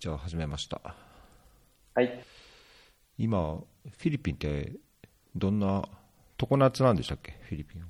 [0.00, 0.80] じゃあ始めました。
[1.94, 2.22] はい。
[3.18, 4.74] 今、フィリピンって
[5.34, 5.82] どんな、
[6.36, 7.88] 常夏なんでしたっけ、フィリピンは。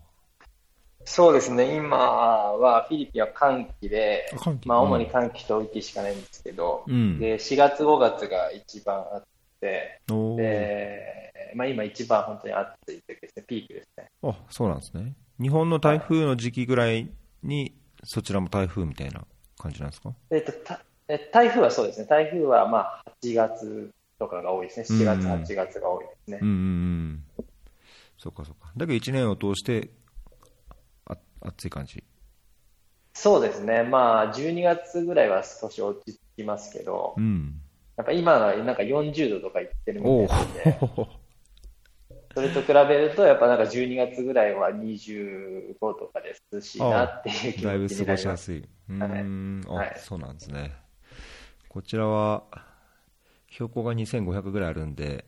[1.04, 1.76] そうですね。
[1.76, 4.24] 今はフィリピンは寒気で
[4.64, 9.22] まあ主に寒気と雨季しかないんですけど、うんで、4月5月が一番あっ
[9.60, 14.06] て、で、まあ今一番本当に暑い時ですね、ピークですね。
[14.22, 15.14] あ、そうなんですね。
[15.38, 17.10] 日本の台風の時期ぐらい
[17.42, 19.26] に、そちらも台風みたいな
[19.58, 20.14] 感じなんですか？
[20.30, 22.06] えっと、たえ台風はそうですね。
[22.06, 24.86] 台風はまあ8月とかが多いですね。
[24.86, 26.48] 7月、うん8月が多いですねうん。
[26.48, 27.24] うんうん。
[28.18, 28.72] そうかそうか。
[28.76, 29.90] だけど1年を通して、
[31.06, 32.04] あ暑い感じ。
[33.14, 33.82] そうですね。
[33.82, 37.60] まあ12月ぐらいは少し落ち着きますけどう、ん。
[37.96, 40.78] やっぱ今はなんか40度とかいってるみたいで、
[42.34, 48.22] それと比べると、やっぱなんか12月ぐらいは25とかで涼しいなっていう気だいぶ過ご持ちになります。
[48.22, 48.56] しやすい。
[48.58, 50.87] うーん、あ、はいそうなんですね。
[51.78, 52.42] こちらは、
[53.50, 55.24] 標高が2500ぐらいあるんで、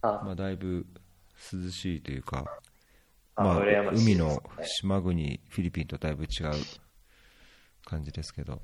[0.00, 0.84] あまあ、だいぶ
[1.52, 2.58] 涼しいというか、
[3.36, 6.28] あまあ、羨ましいです海の島国、フィリピンとだいぶ違う
[7.84, 8.60] 感じですけど、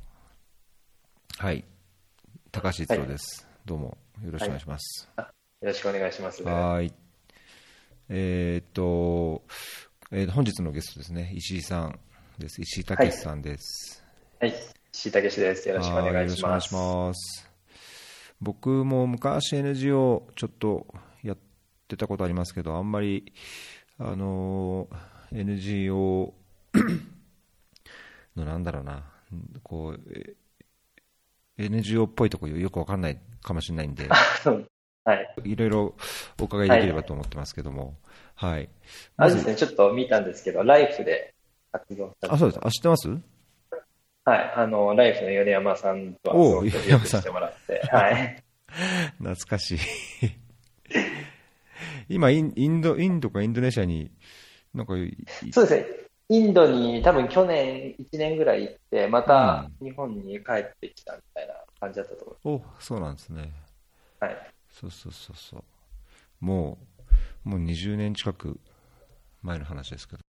[1.38, 1.64] はい、
[2.50, 5.08] 高橋一郎です、どうもよろしくお願いします。
[5.16, 5.24] よ
[5.62, 6.42] ろしくお願いします。
[6.42, 6.92] はーい。
[8.08, 9.44] えーっと、
[10.10, 12.00] えー本日のゲストですね、石井さん
[12.38, 12.60] です。
[12.60, 14.02] 石井武さんです。
[14.40, 14.48] はい。
[14.48, 14.68] 石井武史です。
[14.68, 15.68] よろしくお願いします。
[15.68, 17.48] はいよろしくお願いします。
[18.40, 20.86] 僕も昔 NGO ちょっと
[21.22, 21.38] やっ
[21.88, 23.32] てたことありますけど、あんまり、
[23.98, 26.32] あのー NGO
[28.36, 29.04] のなんだろうな、
[29.62, 30.36] こう、え
[31.58, 34.08] NGO っぽいところよくわかんないかもしれないんで、
[35.04, 35.34] はい。
[35.44, 35.94] いろいろ
[36.40, 37.96] お伺いできればと思ってますけども、
[38.34, 38.68] はい。
[39.16, 41.34] あれですね、ちょっと見たんですけど、ライフで
[41.72, 42.60] 活動されてあ、そうです。
[42.62, 43.08] あ、知ってます？
[44.28, 44.52] はい。
[44.56, 48.44] あの、ライフの米山さんとは米山さんしてもらって、はい。
[49.16, 49.78] 懐かしい。
[52.10, 54.10] 今イン、インド、インドかインドネシアに、
[54.74, 55.16] なんかい、
[55.50, 55.86] そうですね。
[56.28, 63.50] インドに多分去年1年ぐらい行って、また日本に帰ってきたみたいな感じだったと思いお、そうなんですね。
[64.20, 64.32] ます。
[64.32, 64.50] はい。
[64.70, 65.64] そうそうそうそう。
[66.40, 66.76] も
[67.46, 68.60] う、もう20年近く
[69.40, 70.22] 前の話ですけど。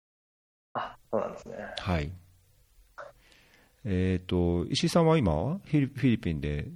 [0.73, 1.55] あ、そうなんですね。
[1.79, 2.11] はい。
[3.89, 6.67] えっ、と、石井さんは今、フィリピンで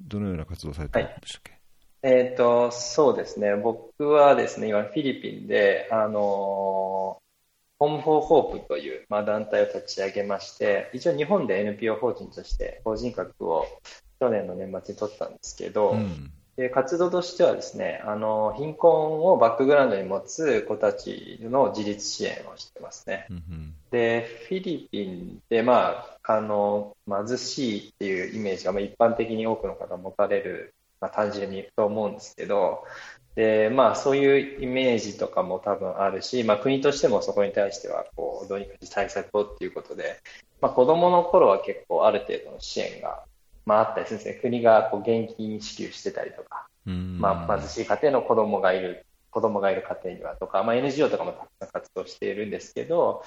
[0.00, 1.60] どのような活動をされてるんでしたっけ、
[2.02, 3.54] えっと、そうですね。
[3.54, 7.20] 僕はですね、今フィリピンで、あの
[7.78, 13.66] ホーム・フォー・ホープという、まあ、団体を立ち上げまして、一応日本で NPO 法人として法人格を
[14.18, 16.32] 去年の年末に取ったんですけど、うん。
[16.56, 23.26] で活動としてはですね、あの貧困をバックグラウンドに持つ子たちの自立支援をしてますね。
[23.28, 23.74] うんうん。
[23.90, 32.84] で、フィリピンで、まあ、あの貧しいっていうイメージが、まあ、一般的に多くの方が持たれる、まあ、単純にと思うんですけど、
[33.34, 40.20] でまあ、そういうイメージとかも多分あるし、まあ、国としてもそこに対してはこうどうにか対策をっていうことで、
[40.62, 43.24] まあ、子どもの頃は結構ある程度の支援が、
[43.66, 47.18] まあ、あったりするんですね、国がこう現金支給してたりとか、うん。
[47.20, 53.24] まあ、貧しい家庭の子供がいる、子供がいる家庭にはとか、まあ、NGO とかもたくさん活動しているんですけど、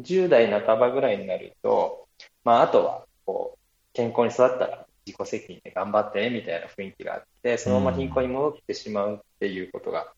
[0.00, 2.06] 10代半ばぐらいになると、
[2.44, 3.58] まあ、あとは、こう、
[3.92, 10.12] 健康に育ったら自己責任で頑張ってみたいな雰囲気があって、そのまま貧困に戻ってしまうっていうことが、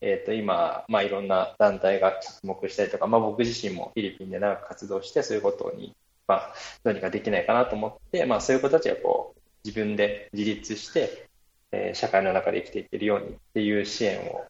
[0.00, 5.96] えっ、と、今、まあ、いろんな団体が着目したりとか、まあ、僕自身もフィリピンで長く活動して、そういうことに、
[6.28, 11.26] まあ、どうにかできないかなと思って、まあ、そういう子たちがこう、自分で自立して、
[11.72, 14.44] えー社会の中で生きていけるようにっていう支援を、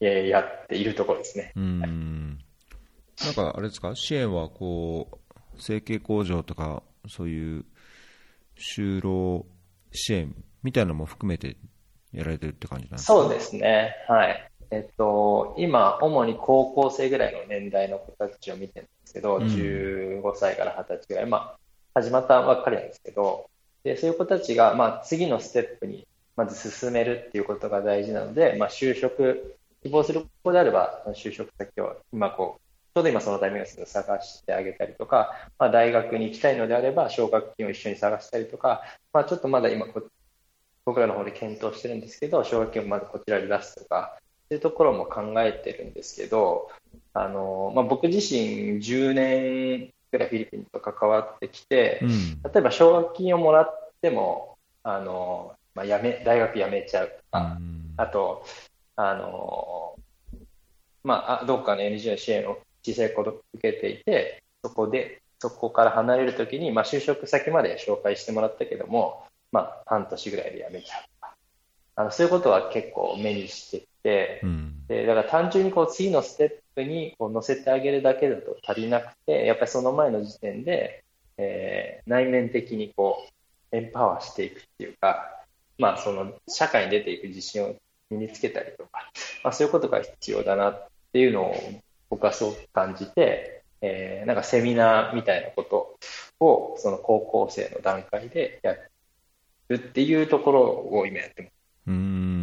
[0.00, 1.52] えーやっているところですね。
[1.56, 2.38] うん。
[3.24, 3.94] なんか、あれですか？
[3.94, 5.20] 支援は、こ
[5.56, 7.64] う、整形工場とか、そういう、
[8.56, 9.46] 就労
[9.90, 11.56] 支援みたいなのも含めて
[12.12, 13.12] やられてるって感じなんですか？
[13.14, 13.94] そうですね。
[14.08, 14.51] はい。
[14.72, 19.42] えっと、今、主に高校生ぐらいの年代の子たちを見てるんですけど、うん。
[19.44, 21.58] 15歳から20歳ぐらい、まあ、
[21.94, 23.50] 始まったばっかりなんですけど、
[23.84, 32.60] で、そういう子たちが、まあ、次のステップに、まず進めるっていうことが大事なので、まあ、就職、希望する子であれば、就職先を今こう、
[32.94, 38.80] ちょうど今そのタイミングで探してあげたりとか、まあ、大学に行きたいのであれば、奨学金を一緒に探したりとか、
[39.12, 40.02] まあ、ちょっとまだ今こ、
[40.86, 44.18] 僕らの方で検討してるんですけど、奨学金をまずこちらで出すとか、
[44.54, 46.70] いうところも考えてるんですけど、
[47.14, 52.42] あの、まあ、僕自身10年ぐらいフィリピンと関わってきて、うん。
[52.42, 58.44] 例えば奨学金をもらっても、あの、まあ、やめ、大学辞めちゃうとか、うんあと、
[58.96, 59.96] あの、
[61.04, 71.34] まあ、あどっかの NGO の支援を小さい頃受けていて、そこでそこから離れるときに、まあ、就職先まで紹介してもらったけども、まあ、半年ぐらいで辞めちゃうとか、
[71.96, 74.86] あのそういうことは結構目にしてて、うん。
[74.88, 81.04] でだから単純にこう次のステップにこう乗せてあげるだけだと足りなくて、やっぱりその前の時点で、
[81.38, 83.26] えー内面的にこ
[83.72, 85.44] うエンパワーしていくっていうか、
[85.78, 87.76] まあ、その社会に出ていく自信を
[88.10, 89.10] 身につけたりとか、
[89.44, 91.56] まあ、そういうことが必要だなっていうのを
[92.10, 95.96] 僕はそう感じて、えーなんかセミナーみたいなこと
[96.44, 98.76] をその高校生の段階でや
[99.68, 100.62] るっていうところ
[100.92, 101.52] を今やってます。
[101.86, 102.41] うーん。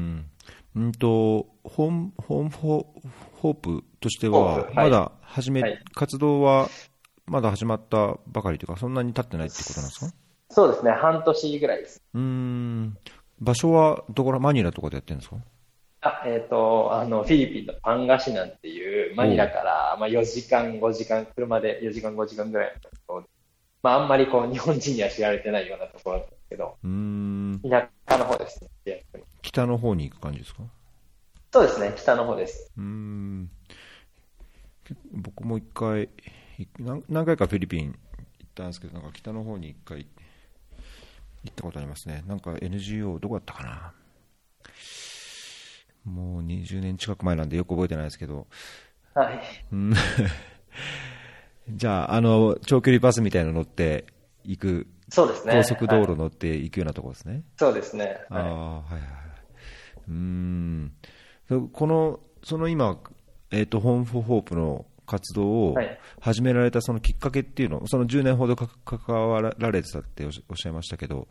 [0.80, 2.94] うんと、ホーム、ホームホ
[3.42, 5.80] ホープとしてホはまだ始め、はい。
[5.94, 6.70] 活動は
[7.26, 10.14] まだ始まったばかりというか、そんなに経ってないってことなんですか？
[10.50, 12.02] そうですね、半年ぐらいです。
[12.14, 12.98] うーん。
[13.42, 15.36] 場所はどこら、マニラとかでやってるんですか？
[16.02, 23.28] あえっ、と、あの、フィリピンのパンガシナンっていう、マニラから、まあ、4時間、5時間、車で4時間、5時間ぐらいのところで
[23.84, 27.62] まあ、あんまりこう、日本人には知られてないようなところなんですけど、うーん。
[27.70, 28.70] 田舎の方ですね、
[29.42, 30.64] 北の方に行く感じですか？
[31.52, 32.72] そうですね、北の方です。
[32.78, 33.50] うーん。
[35.14, 36.10] 僕も一回、
[36.58, 37.96] い何何回かフィリピン行っ
[38.56, 40.06] たんですけど、なんか北の方に一回
[41.44, 42.24] 行ったことありますね。
[42.28, 43.94] なんか NGO、どこだったかな？
[46.06, 48.48] もう20年近く前なんでよく覚えてないですけど、
[49.14, 49.40] はい。
[49.72, 49.94] うん
[51.72, 54.06] じゃあ、あの、長距離バスみたいなの乗って
[54.44, 55.54] 行く、そうですね。
[55.54, 57.44] 高速道路はい乗って行くようなところですね。
[57.58, 58.06] そうですね。
[58.30, 58.42] はい。
[58.42, 59.02] あはいはい。
[60.10, 60.94] うーん。
[61.48, 63.00] そこの、その今、
[63.52, 71.28] えっ、と、ホームフォーホープの活動をはい始められたそのきっかけっていうの、その10年ほどか関わられてたっておっしゃいましたけど、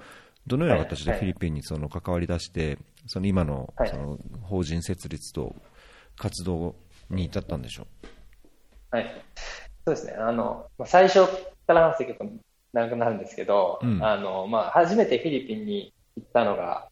[0.46, 5.54] どのような形ではいフィリピンにその関わり出して、その今のはいその法人設立と
[6.16, 6.74] 活動
[7.10, 7.86] に至ったんでしょ
[8.90, 9.22] はい。
[9.84, 10.14] そうですね。
[10.14, 11.26] あの、まあ、最初
[11.66, 12.30] から話すと結構
[12.72, 16.88] 長くなるんですけど、うんあの、まあ、初めてフィリピンに行ったのが、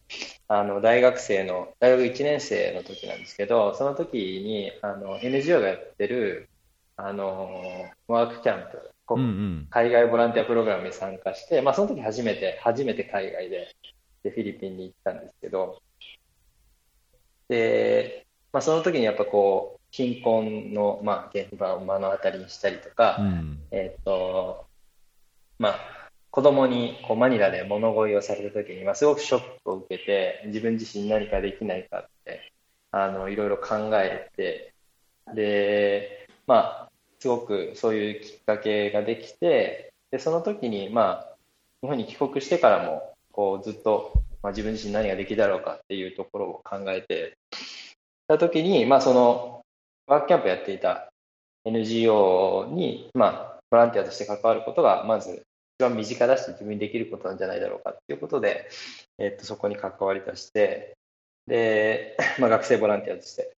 [0.48, 6.48] あの、大学生の、大学1年生の時なんですけど、その時に、あの、NGO がやってる、
[6.96, 9.66] あの、ワークキャンプ、こうんうん。
[9.70, 13.74] 海外ボランティアプログラムに参加して、まあ、その時初めて、初めて海外で
[14.22, 15.80] でフィリピンに行ったんですけど、
[17.48, 23.58] で、まあ、その時にやっぱこう、貧困の、まあ、現場を目の当たりにしたりとか、うん。
[23.70, 24.66] えっと、
[25.58, 25.95] まあ、
[26.36, 32.52] 子供にこうマニラで物乞いをされた時に、まあ、すごくショックを受けて、自分自身に何かできないかって、
[32.90, 34.74] あの、いろいろ考えて、
[35.34, 36.90] で、まあ、
[37.20, 41.36] すごくそういうきっかけができて、で、その時に、まあ、
[41.80, 44.12] 日本に帰国してからも、こう、ずっと、
[44.42, 47.38] まあ、自分自身何ができるだろうかっていうところを考えて
[48.28, 49.62] た時に、まあ、その、
[50.06, 51.08] ワークキャンプやっていた
[51.64, 55.42] NGO に、まあ、ボランティアとして関わることが、まず、
[55.78, 58.68] 番身近だし、自分にできることなんじゃないだろうかっていうことで、
[59.18, 60.96] えっと、そこに関わり出して、
[61.46, 63.52] で、 まあ、学生ボランティアとして。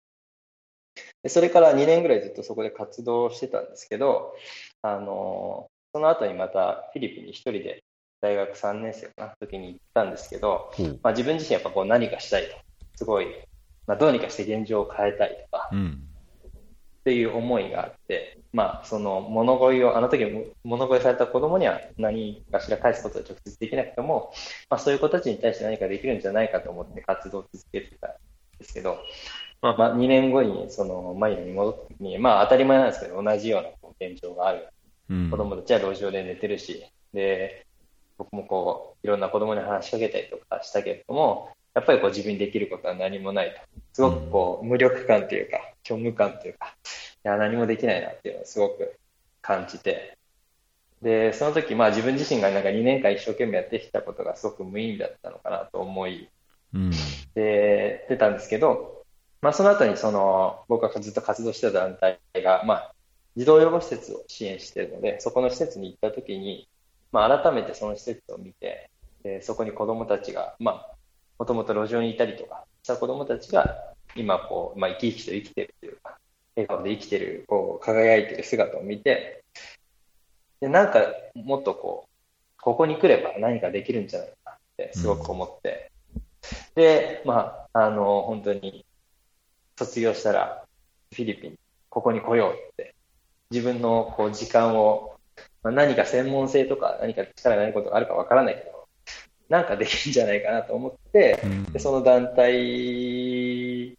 [1.24, 4.36] でそれから2年ぐらいずっとそこで活動してたんですけど、
[4.81, 7.84] あの、その後にまたフィリピンに一人で
[8.22, 11.00] 大学3年生かな、時に行ったんですけど、ほう。
[11.04, 12.56] まあ、自分自身やっぱこう何かしたいと。
[12.96, 13.28] すごい、
[13.86, 16.08] まあ、どうにかして現状を変えたいとか、うん。
[17.07, 20.25] っていう思いがあって、まあ、その物乞いを、あの時
[20.65, 24.34] 物乞いされた子供には何かしら返すことは直接できなくても、
[24.70, 28.12] まあ、そういう子たちに対して何かできるんじゃないかと思って活動を続けてたん
[28.60, 28.98] ですけど、
[29.62, 33.70] まあ、まあ2年後にそのマイラに戻った時に、まあ当たり前なんですけど、同じような
[34.05, 34.67] 現状がある。
[35.10, 35.29] うん。
[35.32, 37.65] 子供たちは路上で寝てるし、で、
[38.17, 43.62] 僕もこう、いろんな子供に話しかけたりとかしたけれども、やっぱりこう自分にできることは何もないと。
[43.93, 46.75] すごくこう、無力感というか、虚無感というか、
[47.24, 49.00] いや、何もできないなっていうのをすごく
[49.41, 50.17] 感じて、
[51.01, 56.29] で、その時、まあ自分自身がなんか2年間一生懸命やってきたことがすごく無意味だったのかなと思い、
[56.74, 56.91] うん。
[57.36, 59.06] で、出たんですけど、
[59.41, 62.94] まあその後にその、僕がずっと活動してた団体が、まあ、
[63.36, 66.67] 児童養護施設を支援しているので、そこの施設に行った時に、
[67.12, 68.89] まあ改めてその施設を見て、
[69.24, 70.96] でそこに子供たちが、まあ、
[71.38, 76.18] もともと路上にいたりとかした子供たちが、今こう、まあ生き生きと生きてるというか、
[76.56, 79.44] 笑顔で生きてる、こう、輝いてる姿を見て、
[80.60, 85.92] で、なんかもっとこう、ここに来れば何かできるんじゃないかってすごく思って、
[86.76, 88.86] で、まあ、あの、本当に、
[89.78, 90.66] 卒業したら、
[91.14, 91.56] フィリピン、
[91.90, 92.96] ここに来ようって、
[93.52, 95.18] 自分のこう時間を、
[95.64, 98.76] まあ、何か専門性とか何か力がないことがあるかわからないけど、
[99.50, 103.98] なんかできるんじゃないかなと思って、うんでその団体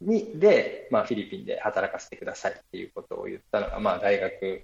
[0.00, 4.62] に、で、まあ、フィリピンで働かせてくださいっていうことを言ったのが、まあ、大学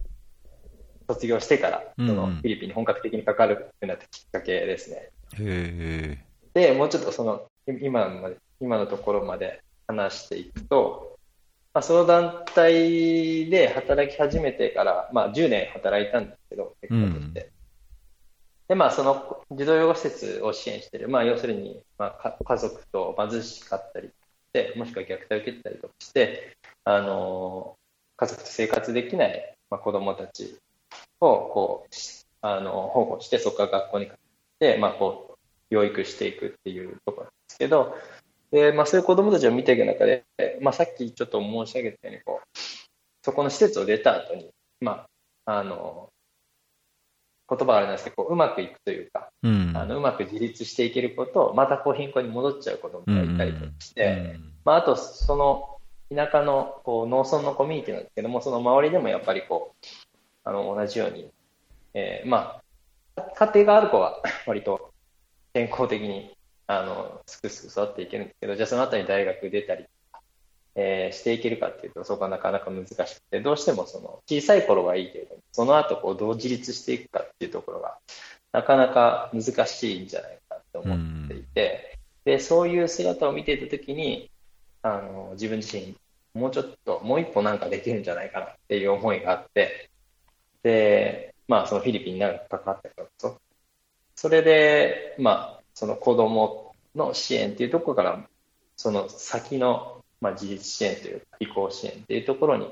[1.08, 5.10] 卒業してから、そうんうんのフィリピンに本格的にかかるようになったきっかけですね。
[5.38, 6.18] へ
[6.54, 11.18] で、もうちょっとその、い今まで、今のところまで話していくと、
[11.72, 17.50] まあ、その団体で働き始めてから、まあ、10年働いたんですけど、結果として。
[18.68, 24.12] で、まあ、その児童養護施設を支援している、まあ、要するに、まあ、家族と貧しかったりし
[24.52, 27.76] て、もしくは虐待を受けてたりとかして、あの
[28.16, 30.58] 家族と生活できない、まあ、子供たち
[31.20, 31.94] を、こう、
[32.42, 34.16] あの保護して、そこから学校に通っ
[34.60, 35.38] て、まあ、こ
[35.70, 37.96] う、養育していくっていうところなんですけど、
[38.50, 40.24] で、まあ、そういう子供たちを見ていく中で、
[40.60, 42.58] まあ、さっきちょっと申し上げたように、こう、
[43.22, 45.06] そこの施設を出た後に、ま
[45.46, 46.10] あ、あの、
[47.48, 49.72] 言葉はあれなんですけど、こううまくいくというか、うん。
[49.74, 55.78] あのうまく自立していけることを、またこう貧困に戻っちゃう子供がいたりとかして、うんまあ、あと、その
[56.14, 59.86] 田舎のこう農村のコミュニティなんですけども、その周りでもやっぱりこう
[60.44, 61.30] あの同じように、
[61.94, 62.60] えーま
[63.16, 64.92] あ、家庭がある子は 割と
[65.52, 66.34] 健康的に
[66.66, 69.86] あのすくすく育っていけるんですけど、じゃあその後に大学出たり、
[70.80, 77.98] えーしていけるかっていうと、そこはなかなか難しくて、どうしてもその小さい頃はいいけれども、その後こうどう自立していくかっていうところが、
[78.52, 84.30] なかなか難しいんじゃないかと思っていて、でそういう姿を見ていたときに
[84.82, 85.96] あの、自分自身、
[86.34, 89.90] もうちょっと、もう一歩なんかできるんじゃないかなっていう思いがあって、
[90.62, 93.40] で、まあ、そのフィリピンに長く関わったからこそ、
[94.14, 98.28] それで、まあ、その子供の支援っていうところから、
[98.76, 102.68] その先の、まあ、自立支援というか、移行支援っていうところに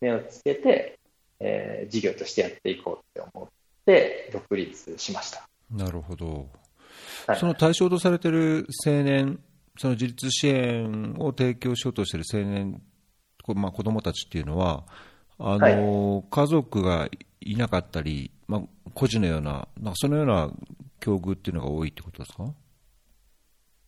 [0.00, 0.98] 目をつけて、
[1.40, 3.48] えー事業としてやっていこうって思っ
[3.86, 5.48] て、独立しました。
[5.70, 6.48] なるほど。
[7.26, 9.40] はいその対象とされている青年、
[9.78, 12.82] その自立支援を提供しようとしている青年、
[13.42, 14.84] こまあ、子どもたちっていうのは、
[15.38, 17.08] あの家族が
[17.40, 18.62] いなかったり、まあ、
[18.94, 20.50] 孤児のような、なんかそのような
[20.98, 22.52] 境遇っていうのが多いってことですか？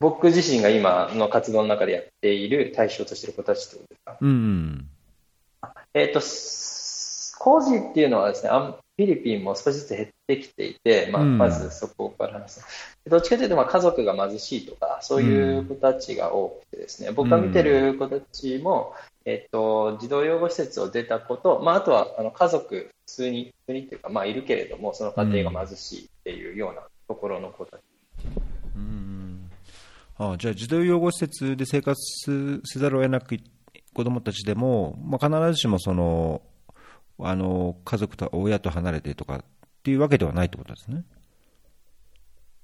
[0.03, 4.19] 僕自身が今の活動の中でやっている対象としている子たちってことですか？
[4.21, 4.89] うん、
[5.95, 11.39] えっ、と、す工事っていうのはですね、フィリピンも少しずつ減ってきていて、まあ、うん。
[11.39, 12.65] まずそこから話す。
[13.07, 18.95] どっちかというと、まあ、家族が貧しいとか、そういう子たちが多くてですね、僕が見てる子たちも、
[19.25, 27.81] えっ、と、児童養護施設を出た子と、まあ、あとは、あの、家族、普通に、普通にっていうか、まあ、いるけれども、その家庭が貧しいっていうようなところの子たち。
[28.77, 29.02] うん
[30.19, 31.97] あじゃあ、児童養護施設で生活
[32.65, 33.37] せざるを得なく
[33.95, 36.43] 子どもたちでも、まあ、必ずしもその
[37.19, 39.45] あの家族と親と離れてとかっ
[39.83, 41.05] ていうわけではないってことですね。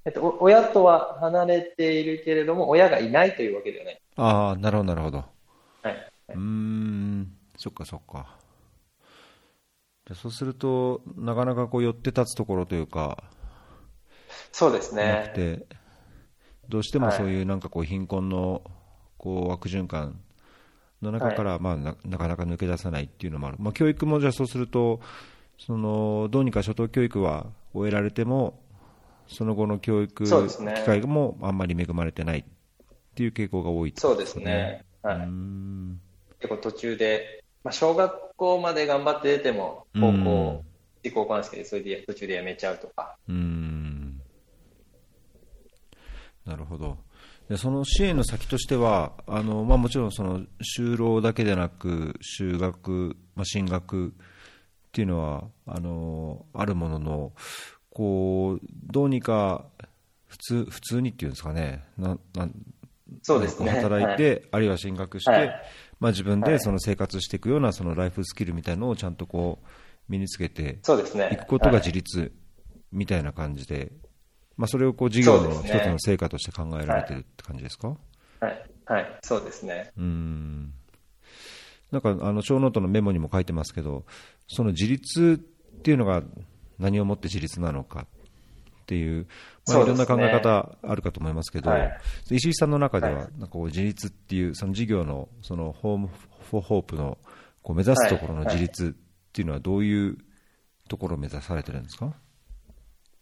[0.04, 4.02] えっと、お親とは離れているけれども、親がいないというわけではない。
[4.16, 5.24] ああ、なるほど、なるほど。
[5.82, 6.10] はい。
[6.30, 8.38] うーん、そっかそっか。
[10.06, 13.22] じゃあそうすると、なかなかこう寄って立つところというか、
[14.52, 15.32] そうですなくね。
[15.34, 15.66] て、
[16.68, 17.16] どうしてもはい。
[17.16, 18.62] そういうなんかこう貧困の
[19.16, 20.20] こう悪循環
[21.02, 25.00] の中からまあななかなか抜け出さないっていうのもある、まあ、教育もじゃあそうすると、
[25.58, 28.60] そのどうにか初等教育は終えられても、
[29.28, 32.44] その後の教育機会もあんまり恵まれてないっ
[33.14, 34.84] ていう傾向が多いそうですね。
[35.02, 35.16] はい。
[35.18, 36.00] ん。
[36.40, 40.64] 結構途中で、まあ、小学校まで頑張って出ても、高校、
[41.14, 43.16] 高校なんですけど、それで途中でやめちゃうとか。
[43.28, 43.77] うーん
[46.48, 46.96] なるほど。
[47.48, 50.40] でその支援の先としては、あのまあ、もちろんその
[50.78, 54.10] 就労だけでなく、就学、まあ、進学っ
[54.92, 57.32] ていうのはあのあるものの、
[57.90, 59.66] こうどうにか
[60.26, 62.54] 普通普通にっていうんですかね、ななん
[63.22, 63.70] そうですね。
[63.70, 65.62] 働いて、あるいは進学して、はい
[66.00, 69.66] まあ、自分はいでその生活していくようなそのライフスキルみたいなのをちゃんとこう
[70.08, 70.78] 身につけて。
[71.32, 72.32] いくことがはい自立
[72.90, 73.92] みたいな感じで、
[74.58, 77.96] まあ、それをこう事業の一つの成果として考えられてるって感じですか、
[78.40, 78.62] はい。
[78.86, 79.06] はい。
[79.22, 79.90] そうですね。
[79.96, 80.72] うーん。
[81.90, 84.04] なんかあのショーノートのメモにも書いてますけど、
[84.46, 86.22] その自立っていうのが
[86.78, 88.06] 何をもって自立なのかっ
[88.86, 89.26] ていう、
[89.66, 91.92] まあ、いろんな考え方あるかと思いますけど、はい。
[92.30, 93.28] 石井さんの中では、はい。
[93.32, 96.08] なんかこう自立っていう、その事業のそのホーム・
[96.50, 97.16] フォー・ホープの
[97.62, 98.48] こう目指すところのはい。
[98.48, 100.18] 自立っていうのは、どういう
[100.88, 102.12] ところを目指されてるんですか、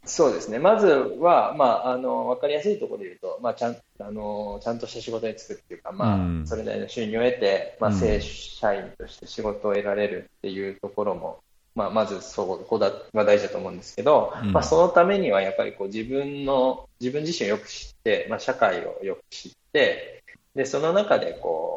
[0.07, 0.59] そうですね。
[0.59, 6.47] まずは、まあ、あの、わかりやすいところで言うと、まあ、ちゃん、あの、ちゃんとした仕事に就くっていうか、まあ、うん。
[6.47, 7.97] それなりの収入を得て、まあ、うん。
[7.97, 11.41] 正社員として仕事を得られるっていうところも、
[11.75, 14.53] まあ、まずそこだが大事だと思うんですけど、うん。
[14.53, 20.23] まあ、そのためにはやっぱりこう自分の、自分自身をよく知って、まあ、社会をよく知って、
[20.55, 21.76] で、その中でこう、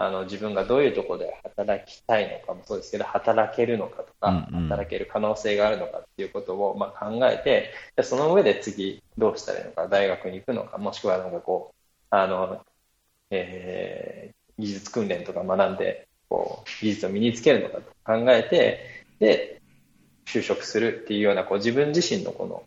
[0.00, 4.68] あの自分がどういうところで働きたいのかもそうですけど働けるのかとか、うんうん。
[4.68, 12.64] 働ける可能性があるのかっていうことをまあ考えてでその上で次どうしたらいいのか大学に行くのかもしくはなんかこうあの、
[13.30, 19.62] えー技術訓練とか学んでこう技術を身につけるのかと考えてで
[20.26, 22.64] 就職するっていうようなこう自分自身のこの、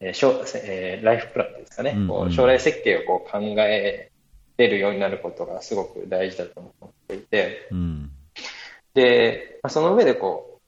[0.00, 2.08] えーえーライフプランですかね、うんうん。
[2.08, 4.09] こう将来設計をこう考え
[4.60, 8.10] れるようになることがすごく大事だと思っていて、うん。
[8.94, 10.60] で、まあ、その上でこう、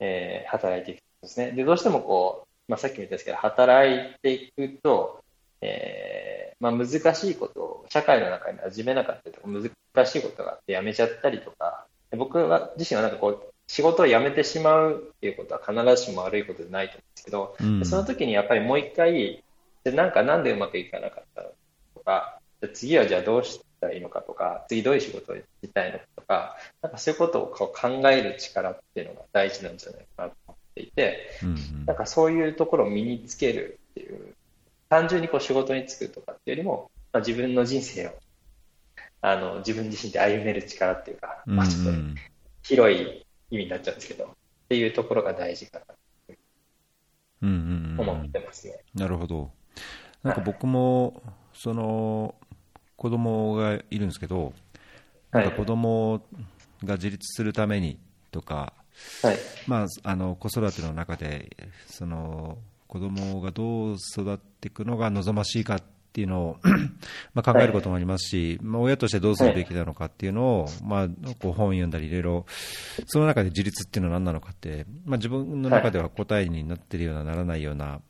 [0.00, 1.52] えー働いていくんですね。
[1.52, 5.24] で、どうしてもこう、まあ、さっきも言ったんですけど、働いていくと、
[5.60, 19.42] えーまあ、難しいことを社会の中に馴染めなかったりとか、難しいことがあって辞めちゃったりとか、で僕は自身はなんかこう、仕事を辞めてしまうっていうことは必ずしも悪いことじゃないと思うんですけど、うんでその時にやっぱりもう一回、
[19.84, 21.48] でなんかなんでうまくいかなかったの
[21.94, 22.35] とか、で
[22.72, 34.34] 次はじゃあどうしたらいいのかとか、次どういう仕事をしたいのかとか、なんかそういうことをこう考える力っていうのが大事なんじゃないかなと思っていて、うんなんかそういうところを身につけるっていう、
[34.88, 38.10] 単純にこう仕事に就くとかっていうよりも、まあ、自分の人生を
[39.20, 41.56] あの自分自身で歩める力っていうか、うん。
[41.56, 42.14] まあ、ちょっとうん
[42.62, 44.28] 広い意味になっちゃうんですけど、っ
[44.68, 45.94] ていうところが大事かな
[47.42, 47.52] うんう
[47.92, 48.80] んと思うんってますね。
[48.94, 49.52] なるほど。
[50.22, 51.22] なんか僕も、
[51.52, 52.34] その、
[52.96, 54.52] 子供がいるんですけど、
[55.32, 56.22] なんか子供
[56.84, 57.98] が自立するために
[58.30, 58.72] とか、
[59.22, 59.36] はい。
[59.66, 61.50] まあ、あの子育ての中で
[61.86, 66.56] その子供がどう育っていくのが望ましいかっていうのを
[67.34, 71.08] まあ考えることもありますし、まあ、親としてどうするべきなのかっていうのを、まあ、
[71.40, 72.46] こう本読んだりいろいろ
[73.06, 78.00] その中で自立っていうのは何なのかって、まあ、自分の中では答えになってるようなならないような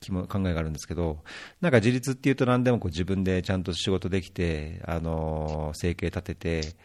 [0.00, 1.22] 気も考えがあるんですけど、
[1.60, 6.76] なんか自立っていうと何でもこう自分でちゃんと仕事できて、あの生計立てて、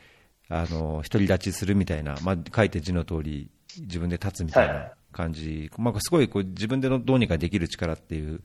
[0.50, 3.50] あの独り立ちするみたいな、まあ、書いて字の通り
[3.80, 4.91] 自分で立つみたいはない。
[5.12, 8.41] 感じ、まあ、すごいこう自分でのどうにかできる力っていう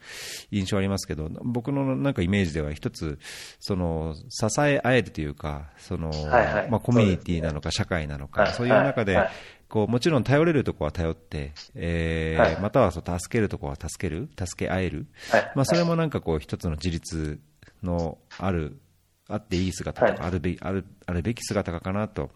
[0.50, 3.18] 印象ありますけど、僕のなんかイメージでは一つ、
[3.60, 6.70] その支え合えるというか、そのはいはい。
[6.70, 8.52] まあ、コミュニティなのか社会なのか、はい。
[8.52, 9.30] そういう中で、はい
[9.68, 12.56] こうもちろん頼れるところは頼って、えーはい。
[12.56, 15.50] またはそう助けるところは助ける、助け合える、はい。
[15.54, 17.40] まあ、それもなんかこう一つの自立
[17.82, 18.78] のある、
[19.28, 20.30] あっていい姿とか、はい。
[20.30, 22.30] あるべあるあるべき姿かなと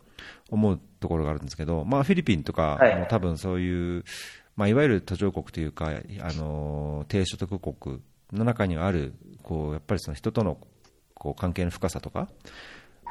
[0.51, 2.97] 思うところがあるんですけど、まあ、フィリピンとかはい。
[2.97, 4.05] も多分そういう、
[4.57, 8.01] まあ、いわゆる途上国というか、あの低所得国
[8.33, 10.59] の中にはある、こうやっぱりその人との
[11.15, 12.29] こう関係の深さとか、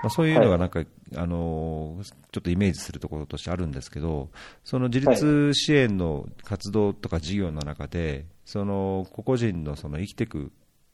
[0.01, 0.83] まあ、そういうのがなんか、
[1.15, 1.97] あの
[2.31, 4.29] ちょっとイメージするところとしてあるんですけど、
[4.63, 10.51] その自立支援の活動とか事業の中で、その個々人のその生きていく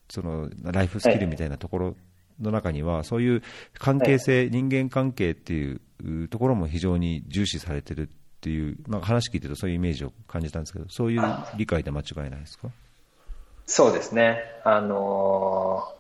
[0.10, 1.96] そのライフスキルみたいなところ
[2.42, 3.44] の中には、そういう
[3.78, 8.10] 関係性、人間関係っていうところも非常に重視されてるっ
[8.42, 11.22] ていう、まあ、話聞いてるとそういうイメージを感じたんですけど、そういう
[11.58, 12.70] 理解で間違いないですか？
[13.68, 14.40] そうですね。
[14.64, 15.96] あのー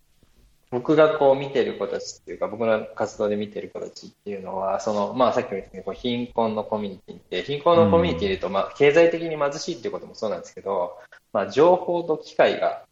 [0.76, 10.98] 僕がこう見てる子たちっていうか、僕の活動で見てる子たちっていうのは、その、まあさっきも言ったようにこう貧困のコミュニティって、貧困のコミュニティで言うと、まあ経済的に貧しいっていうこともそうなんですけど、
[11.32, 12.84] まあ情報と機会が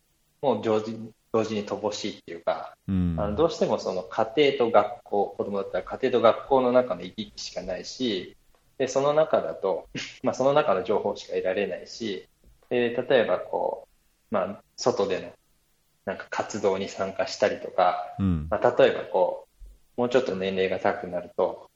[0.42, 0.98] もう同時
[1.34, 3.16] 同時に乏しいっていうか、うん。
[3.20, 8.38] あのどうしてもその家庭と学校、子供だったら家庭と学校の中の行き来しかないし、
[8.78, 9.90] でその中だと、
[10.24, 12.30] まあ、その中の情報しか得られないし、
[12.70, 13.90] で例えばこ
[14.32, 15.32] う、まあ、外での
[16.06, 18.48] なんか活動に参加したりとか、うん。
[18.50, 19.48] まあ、例えばこ
[19.98, 21.70] う、もうちょっと年齢が高くなると、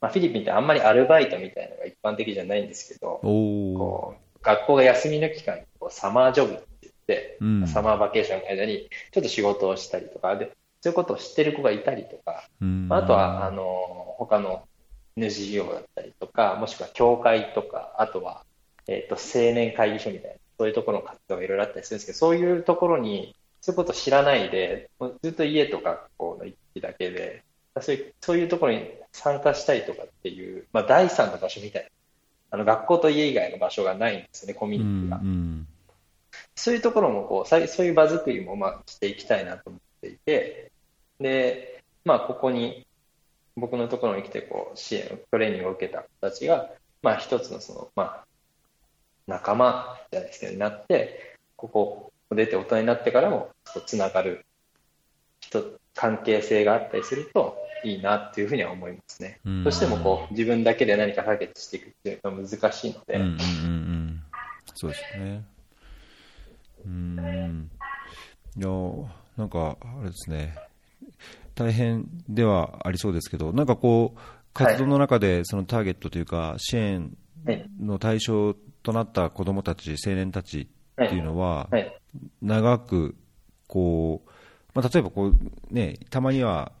[0.00, 7.66] まあ、フィリピンってあんまりアルバイトみたいなのが一般的じゃないんですけど、こう学校が休みの期間にこうサマージョブって言って、うん。
[7.66, 12.88] サマーバケーションの間にちょっと仕事をしたりとかで、そういうことを知ってる子がいたりとか、うん。
[12.88, 13.64] まああとはあの
[14.16, 14.62] 他の
[15.16, 18.44] NGO だったりとか、もしくは教会とか、あとは、
[18.86, 24.90] えっと青年会議所みたいな、そういうところの活動がいろいろあったりするんですけど、そういうところに、そういうことを知らないで、
[25.22, 27.42] ずっと家と学校の行きだけで、
[27.80, 31.88] そういうそういうところに参加したりとかっていう、まあ、第三の場所みたいな、
[32.52, 35.16] あの学校と家以外の場所がないんですよね、コミュニティが。
[35.18, 35.66] うん
[36.54, 40.72] そういうところもこう、さいそういう場作りもまあしていきたいなと思っていて、
[41.18, 42.86] で、まあ、ここに、
[43.56, 46.70] 僕のところに来てこう支援、トレーニングを受けた子たちが、
[47.02, 48.24] まあ、一つのその、まあ、
[49.26, 53.50] 仲間じゃないですけど、になって、ここを出て大人になってからも、
[53.86, 54.46] つながる
[55.40, 59.40] 人、関係性があったりするといいなっていうふうには思いますね。
[59.44, 64.22] うんどうしてもこう、自分だけで何か解決していくっていうのは難しいので、うんうんうんうん
[64.74, 65.44] そうですね。
[66.86, 67.70] うん。
[68.56, 68.68] いや、
[69.36, 70.54] なんか、あれですね。
[71.54, 74.20] 大変ではありそうですけど、なんかこう、
[74.54, 77.16] 活動の中でそのターゲットというか、支援
[77.78, 81.68] の対象となった子どもたち、青年たちっていうのは、
[82.42, 83.14] 長く
[83.66, 84.30] こう、
[84.74, 85.34] まあ、例えばこう、
[85.74, 86.72] ね、たまには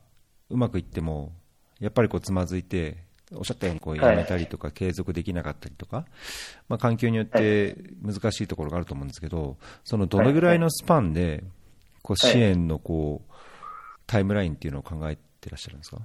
[0.48, 1.32] うまくいっても、
[1.80, 2.98] やっぱりこうつまずいて、
[3.32, 6.04] おっしゃったようにこうやめたりとか、継続できなかったりとか、
[6.68, 11.44] まあ、環境によって難しいところがあると思うんですけど、そのどのぐらいのスパンで、
[12.02, 13.32] こう支援のこう
[14.06, 16.00] タイムラインっていうのを考えてらっしゃるんですか？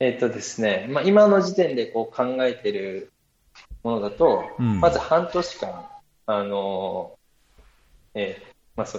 [0.00, 3.12] えっ、とですね、まあ、今の時点でこう考えている
[3.84, 5.86] ものだと、うん、まず半年間、
[6.26, 7.16] あの
[8.14, 8.98] えーまあ、そ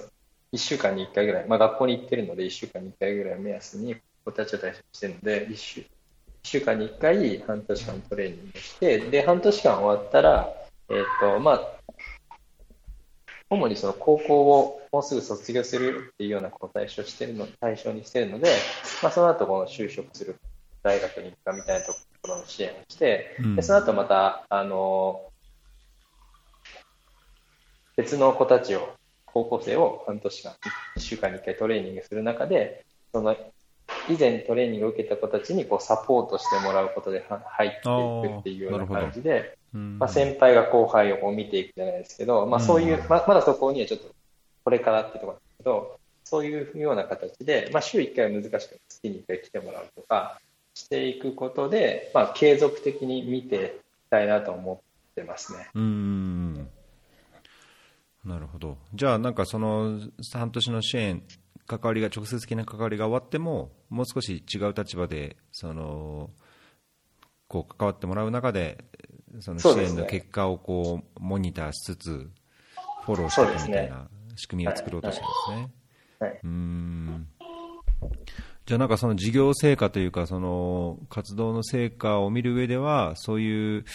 [0.53, 5.86] 1週間に1回ぐらい、まあ、学校に行ってるので1週間に1回ぐらいを目安に子たちを対象してるので1週 ,1
[6.43, 10.53] 週間に1回半年間トレーニングしてで半年間終わったら、
[10.89, 11.62] えーとまあ、
[13.49, 18.55] 主にその高校をもうすぐ卒業するっていうような子を対象してるの対象にしてるので、
[19.01, 20.36] まあ、その後この就職する
[20.83, 25.21] 大学に行くかみたいなところの支援をして、でその後またあの
[27.95, 30.53] 別の子たちを高校生を半年間
[30.97, 33.36] 1週間に1回トレーニングする中でその
[34.10, 44.08] 以前トレーニングを受けた子たちにこうサポートしてもらうことで入っていくっていうような感じで、まあ、先輩が後輩をこう見ていくじゃないですけど、まあ、そういう、ままだそこにはちょっと
[44.63, 50.39] これからっていうところなんですけど、そういうような形で、まあ、週1回は難しく月に1回来てもらうとか
[50.73, 53.60] していくことで、まあ、継続的に見てい
[54.08, 55.69] きたいなと思ってますね。
[55.75, 56.67] うん
[58.25, 58.77] なるほど。
[58.93, 59.99] じゃあ、なんかその
[60.31, 61.23] 半年の支援、
[61.67, 66.29] 関わりが、直接的な関わりが終わっても、もう少し違う立場で、その、
[67.47, 68.83] こう関わってもらう中で、
[69.39, 72.31] その支援の結果をこうモニターしつつ、
[73.05, 75.71] フォローしていくみたいな仕組みを作ろうとしてるんですね。
[76.19, 76.31] はい。
[76.31, 77.27] はい、うん。
[78.65, 83.86] じゃあなんかその事業成果というか、その活動の成果を見る上では、そういう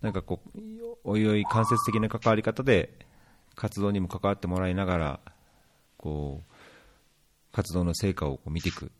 [0.00, 0.58] なんかこう、
[1.04, 3.06] おいおい間接的な関わり方で
[3.54, 5.20] 活動にも関わってもらいながら、
[5.96, 6.52] こう、
[7.52, 8.90] 活動の成果をこう見ていく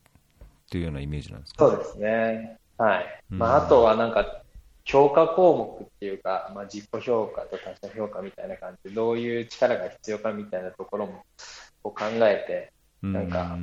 [0.71, 1.69] というようなイメージなんですか？
[1.71, 2.59] そうですね。
[2.79, 3.23] はい。
[3.31, 4.43] まあ、あとはなんか、
[4.85, 11.25] 評価項目っていうか、まあ、自己評価と他者評価みたいな感じで、どういう力が必要かみたいなところも
[11.83, 13.59] こう考えて、なんか、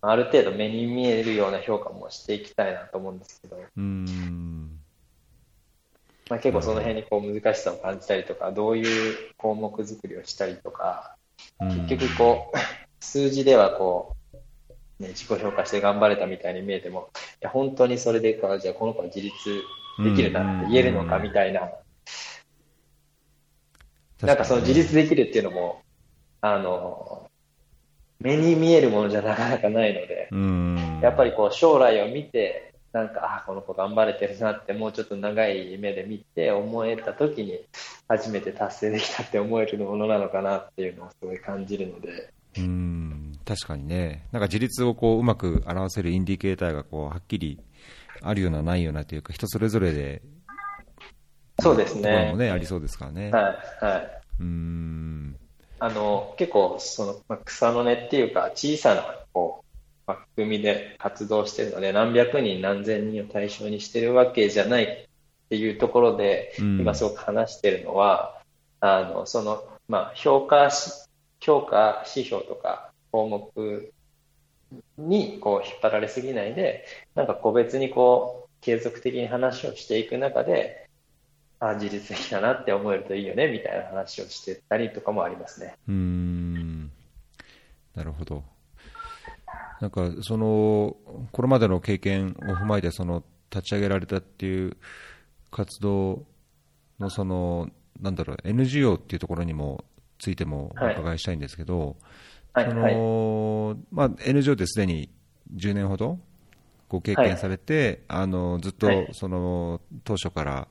[0.00, 3.56] ある程度目に見えるような評価もしていきたいなと思うんですけど、
[6.28, 11.16] まあ、結構その辺にこう難しさを感じたりとか、どういう項目作りをしたりとか、
[11.60, 12.58] 結局こう、
[13.04, 14.16] 数字ではこ
[15.00, 19.34] う、ね、自己評価して頑張れたみたいに見えても、いや本当にそれでか、じゃあこの子は自立
[20.04, 21.70] できるなって言えるのかみたいな、
[24.22, 25.82] なんかその自立できるっていうのも、
[26.40, 27.30] あの、
[28.20, 30.28] 目に見えるものじゃなかなかないので、
[31.02, 37.60] やっぱりこう将来を見て、なんか、あ、この子頑張れてるなって、もうちょっと長い目で見て思えた時に、
[38.08, 42.32] 初めて達成できたって思えるものなのかなっていうのをすごい感じるので。
[42.56, 47.60] うん確かにね、なんか自立をこううまく表せるインディケーターがこうはっきり
[48.22, 50.22] あるような、ないようなというか、人それぞれで、
[51.60, 52.30] そうですね。
[52.32, 53.30] もね、ありそうですからね。
[53.30, 54.20] はい、はい。
[54.40, 55.36] うん
[55.80, 59.67] あの結構その、まあ、草の根っていうか小さなこう
[60.08, 65.06] 枠組みで活動しているので何百人何千人を対象にしているわけじゃないっ
[65.50, 68.40] ていうところで、うん、今すごく話しているのは
[68.80, 70.70] あのその、まあ、評価
[71.40, 73.92] 評価指標とか項目
[74.96, 80.88] にこう引っ張られすぎないでなんか個別にこう継続的に話をしていく中で
[81.60, 85.74] あ自律的だなって思えるといいよねみたいな話をしてたりとかもありますね。
[85.88, 86.90] うん
[87.94, 88.44] なるほど。
[89.80, 90.96] なんかその
[91.32, 94.76] これまでの経験を踏まえてその立ち上げられたっていう
[95.50, 96.24] 活動
[96.98, 99.84] のそのなんだろう NGO っていうところにも
[100.18, 101.96] ついてもお伺いしたいんですけど、
[102.52, 105.08] はい、その、はい、まあ、NGO ってすでに
[105.54, 106.18] 10年ほど
[106.88, 110.68] ご経験されて、はい、あのずっとその当初から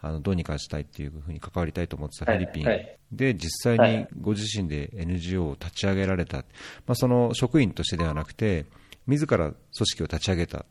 [0.00, 2.66] あのどうにかしたいっていうふうに関わりたいと思ってたフィリピン。
[3.10, 6.44] で実際にご自身で NGO を立ち上げられた、ま
[6.88, 8.66] あ、その職員としてではなくて
[9.06, 10.64] 自ら組織を立ち上げたっ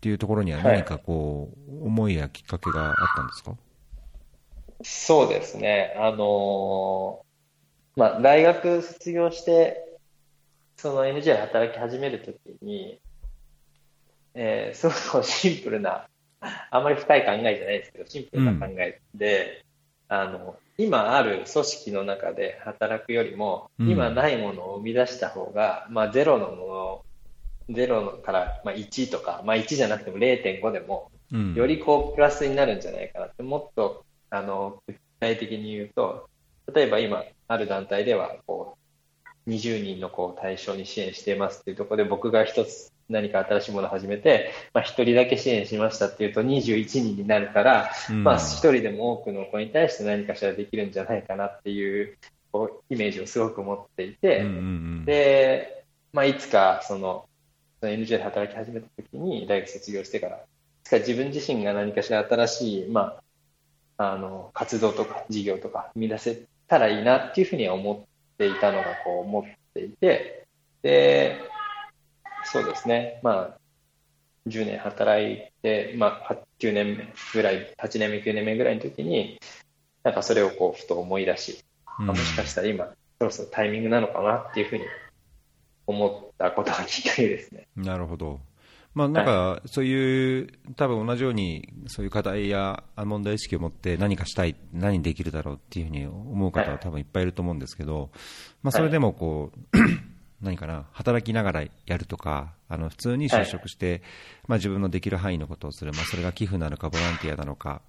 [0.00, 3.56] ていうところには何かこう、思いやきっかけがあったんですか？
[4.82, 9.82] そうですね、あのー、まあ、大学卒業して
[10.76, 13.00] その NGO で働き始めるときに、
[14.34, 16.08] えー、すごくシンプルな
[16.70, 19.64] あんまり深い考えじゃないですけど、シンプルな考えで、
[20.10, 27.04] うん、あの、今ある組織の中で働くよりも、うん、今ないものを生み出した方が、まあ、ゼロのも
[27.68, 31.54] の0から、まあ、1とか、まあ、1じゃなくても0.5でも、うん。
[31.54, 36.28] よりこうプラスになるんじゃないかなって、もっとあの具体的に言うと、
[36.72, 38.76] 例えば今、ある団体ではこ
[39.46, 48.24] う20人の子を対象に支援していますっていうところで、僕が一つ何か新しいものを始めて、まあ、1人だけ支援しましたっていうと21人になるから、うん。
[48.24, 52.16] まあ、1人でも多くの子に対して何かしらできるんじゃないかなっていう
[52.52, 54.60] こうイメージをすごく持っていて、うんうんう
[55.02, 55.04] ん。
[55.04, 57.26] で、まあ、いつかその
[57.80, 60.40] その NGO で働き始めた時に大学卒業してからい
[60.84, 63.18] つか自分自身が何かしら新しい、ま
[63.98, 70.46] あ、あの活動とか事業とか生み出せたらいいなっていうふうには思っていたのがこう思っていて
[70.82, 71.40] で
[72.54, 73.58] そうですね、まあ、
[74.48, 79.38] 10年働いて、まあ、9年目ぐらい8年目9年目ぐらいの時に
[80.02, 81.64] なんかそれをこうふと思い出し
[81.98, 82.06] うん。
[82.06, 82.86] まあもしかしたら今、
[83.18, 84.84] そろそろタイミングなのかなっていうふうに
[85.86, 87.68] 思ったことがきっかけですね。
[87.76, 88.40] なるほど。
[88.94, 98.10] まあ、なんか、そういう、多分同じように、そういう課題や問題意識を持って何かしたい、何できるだろうっていうふうに思う方は多分いっぱいいると思うんですけど、
[98.62, 99.78] まあ、それでもこう、
[100.44, 104.02] 何かな、働きながらやるとか、あの、普通に就職して、
[104.46, 107.80] まあ、自分のできる範囲のことをする、まあ、それが寄付なのか、ボランティアなのか、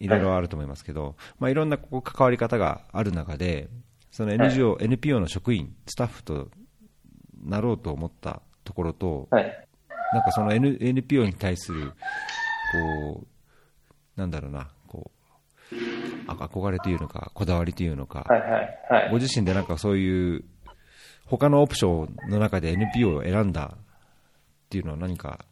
[0.00, 3.68] いろいろあると思いますけど、まあ、いろんなこう関わり方がある中で、
[4.10, 6.50] その NGO、NPO の職員、スタッフと
[7.44, 9.68] なろうと思ったところと、はい。
[10.12, 11.92] なんかその、N、NPO に対する、
[13.10, 13.26] こう、
[14.20, 15.10] なんだろうな、こ
[15.72, 15.74] う、
[16.26, 18.50] あ憧れというのか、こだわりというのか、はいはい
[18.90, 19.10] はい。
[19.10, 20.44] ご自身でなんかそういう、
[21.32, 23.78] 他のオプションの中で NPO を選んだっ
[24.68, 25.46] ていうのは何か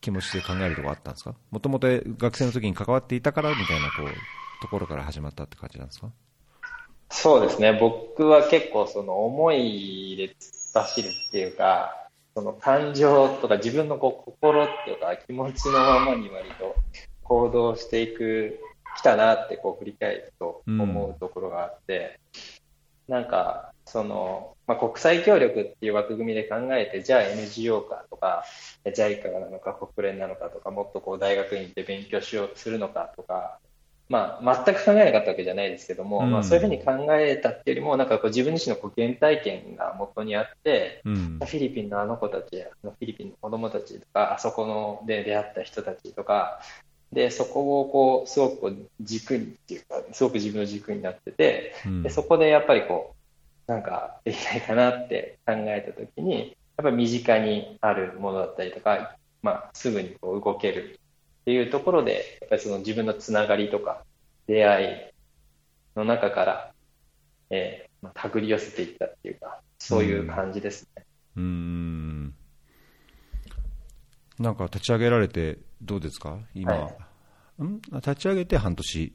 [0.00, 1.34] 気持ちで考えるところあったんですか？
[1.50, 6.12] もともと学生の時に関わっていたからみたいなこうところから始まったって感じなんですか？
[7.10, 7.72] そうですね。
[7.72, 16.76] 僕は結構その思いで突っ走るっていうか、その感情とか自分のこう心っていうか気持ちのままに割と
[17.24, 18.60] 行動していく、
[18.96, 22.20] きたなってこう振り返ると思うところがあって、
[23.08, 28.44] なんか、その、まあ、国際協力っていう枠組みで考えて、じゃあ NGO かとか、
[28.84, 33.58] JICA なのか国連なのかとか、もっとこう大学院で勉強しようとするのかとか、
[34.08, 36.30] まあ、全く考えなかったわけじゃないですけども、うん。
[36.30, 41.38] まあ、そういうふうに考えたっていうよりも、なんかこう自分自身のこう原体験が元にあって、うん。
[41.38, 46.60] フィリピンのあの子たち、フィリピンの子供たちとか、あそこので出会った人たちとか、
[47.12, 52.02] で、そこをこう、すごくこう軸にっていうか、すごく自分の軸になってて、うん。
[52.02, 53.15] でそこでやっぱりこう、
[53.66, 60.98] なんかできないかなって考えたときに、やっぱり身近にあるものだったりとか、まあ、すぐにこう動ける
[61.40, 64.04] っていうところで、やっぱりその自分のつながりとか、
[64.46, 64.96] 出会い
[65.96, 66.72] の中から、
[67.50, 71.04] えーまあ、手繰り寄せていったっていうか、そういう感じですね。
[71.36, 72.34] うーん。
[74.38, 76.38] なんか立ち上げられてどうですか？
[76.54, 76.90] 今、は
[77.58, 77.62] い。
[77.64, 77.80] ん？
[77.92, 79.12] あ立ち上げて半年。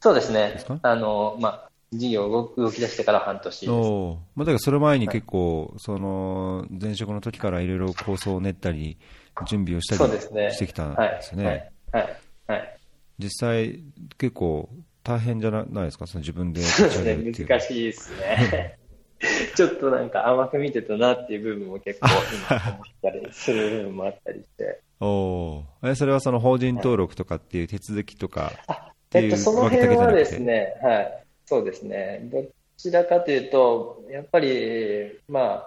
[0.00, 0.64] そうですね。
[0.82, 3.70] あの、まあ、事業動き出してから半年です。
[3.70, 8.98] おーまあ、だからそれ前に結構、その前職の時からいろいろ構想を練ったり、
[9.46, 10.52] 準備をしたり。
[10.52, 11.44] してきたんはいですね。
[11.44, 11.72] はい。
[11.92, 12.16] はい。
[12.48, 12.78] はい。
[13.18, 13.82] 実際、
[14.18, 14.70] 結構
[15.02, 17.46] 大変じゃなないですか、その自分でそうですね。
[17.46, 18.78] 難しいですね。
[19.54, 24.80] ちょっとなんか甘く見てたなっていう部分も結構今思ったりする部分もあったりして。
[25.00, 31.21] おーえそれはその法人登録とかっていう手続きとかっていうえっと、その辺はですね、はい。
[31.52, 32.20] そうですね。
[32.32, 32.46] ど
[32.78, 35.66] ちらかというと、やっぱり、ま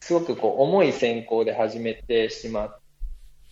[0.00, 2.78] すごくこう重い選考で始めてしまっ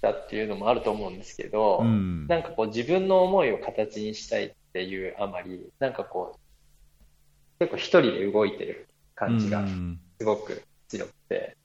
[0.01, 2.27] たっていうのもあると思うんですけど、うん。
[2.27, 10.01] なんかこう自分の思いを形にしたいっていうあまり、なんかこう、結構一人で動いてる感じがうん。
[10.19, 11.57] すごく強くて、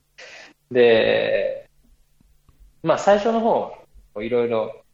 [0.70, 1.68] で、
[2.84, 3.72] まあ最初の方
[4.14, 4.84] はいろいろ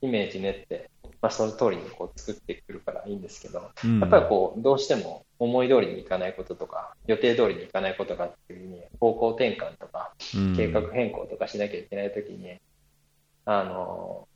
[0.00, 0.88] イメージ練って、
[1.26, 3.98] まあその通りにこう作ってくるからいいんですけど、うん。
[3.98, 10.56] やっぱりこう、どうしても思い通りにいかないこととか、予定通りにいかないことがあってに、方向転換とか、うん。
[10.56, 12.56] 計画変更とかしなきゃいけないときに、
[13.44, 14.28] あの、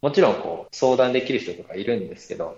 [0.00, 2.56] もちろんこう相談できる人とかいるんですけど、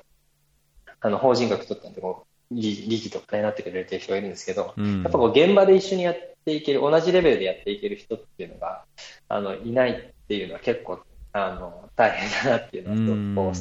[1.01, 5.03] あの、法人学取ったんでこう、理事理事とかになってくれる人がいるんですけど、うん。
[5.03, 8.85] やっぱこう現場で一緒にやっていける、同じレベルでやっていける人っていうのが、
[9.29, 11.01] あの、いないっていうのは結構、
[11.33, 13.57] あの、大変だなっていうのは、こう、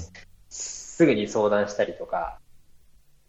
[0.50, 2.40] すぐに相談したりとか、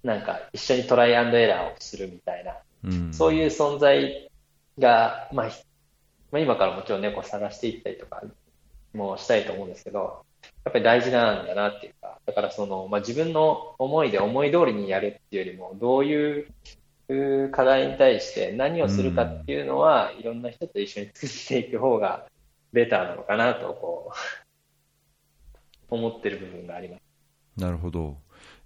[0.05, 3.13] なんか一緒にトライアンドエラーをするみたいな、うん。
[3.13, 4.31] そういう存在
[4.79, 5.65] が、まあ、ひ
[6.31, 8.23] まあ、今からもちろん猫探していったりとか
[8.95, 10.25] もしたいと思うんですけど、
[10.65, 16.47] やっぱり大事なんだなっていうか、だからその、まあ、自分の思いで思い通りにやるっていうよりも、どういう
[17.13, 22.27] いう課題に対して何をするかっていうのは、いろんな人と一緒に作っていく方が
[22.73, 24.40] ベターなのかなとこう
[25.91, 27.01] 思ってる部分があります。
[27.61, 28.19] なるほど。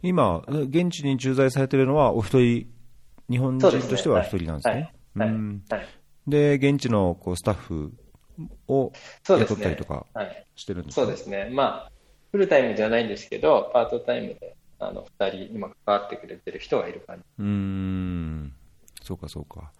[0.02, 2.66] 今、現地に駐在されているのはお一人、
[3.30, 4.92] 日本人としてはお一人なんですね。
[6.26, 7.92] で、現地のこうスタッフ
[8.68, 11.02] を雇そうですねったりとかはいしてるんですか？
[11.02, 11.50] そうですね。
[11.52, 11.92] まあ、
[12.32, 17.22] フルタイムじゃないんですけど、パートタイムで、あの、二人、今関わってくれてる人がいる感じ。
[17.38, 18.52] うーん、
[19.02, 19.72] そうかそうか。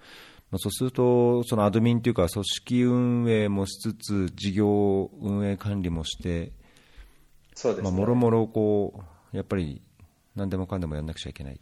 [0.50, 6.63] まあ、そうすると、そのアドミンというか、組織運営もしつつ、事業運営管理もして、まあ、
[7.54, 7.90] そうですね。
[7.90, 9.80] もろもろこう、やっぱり
[10.34, 11.58] 何でもかんでもやんなくちゃいけないっ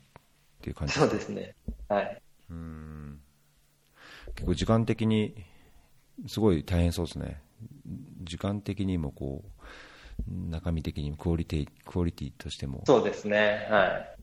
[0.61, 1.55] ていう感じそうですね。
[1.89, 2.23] はい。
[2.51, 3.21] うーん
[4.35, 5.35] 結構時間的に
[6.27, 7.43] すごい大変そうですね。
[8.23, 13.67] 時間的にもこう、中身的にもクオリティ、クオリティとしても、そうですね。
[13.71, 14.17] はい。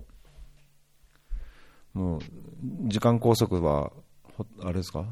[1.93, 2.21] もう、
[2.87, 3.91] 時間拘束は、
[4.37, 5.05] ほあれですか？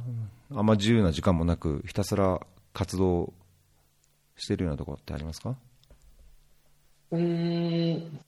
[0.52, 2.40] あんま自由な時間もなく、ひたすら
[2.74, 3.34] 活動
[4.38, 5.58] してるようなところってありますか？
[7.12, 8.20] うーん。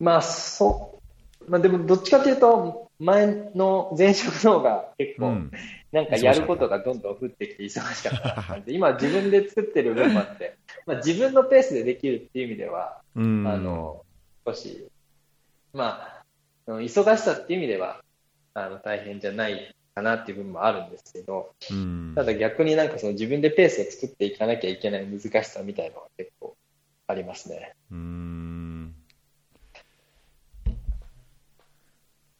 [0.00, 1.00] まあ、そ
[1.46, 1.50] う。
[1.50, 5.50] まあでも、どっちかというと、前の前職の方が結構、うん。
[5.92, 13.46] なんかやることがどんどん降ってきて忙しかった感じで、今自分で作ってる分もあって、 まあ自分のペースでできるっていう意味では、うん。
[13.46, 14.04] あの、
[14.46, 14.88] 少し、
[15.72, 16.22] ま
[16.66, 18.02] あ、忙しさっていう意味では、
[18.54, 26.56] あの、大変じゃないかなっていう部分もあるんですけど、うん、ただ逆になんかその自分でペースを作っていかなきゃいけない難しさみたいのは結構
[27.08, 27.72] ありますね。
[27.90, 28.94] うーん。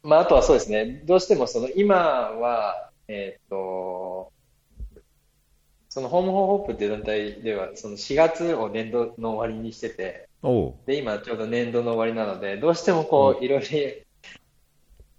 [0.02, 4.30] まあ、あとはそうですね、どうしてもその今は、えっ、と、
[5.88, 10.28] そのホームホーホープっていう団体では、その4月を年度の終わりにしてて。
[10.86, 13.66] で、今ちょうど年度の終わりなので、どうしてもこう、いろいろ、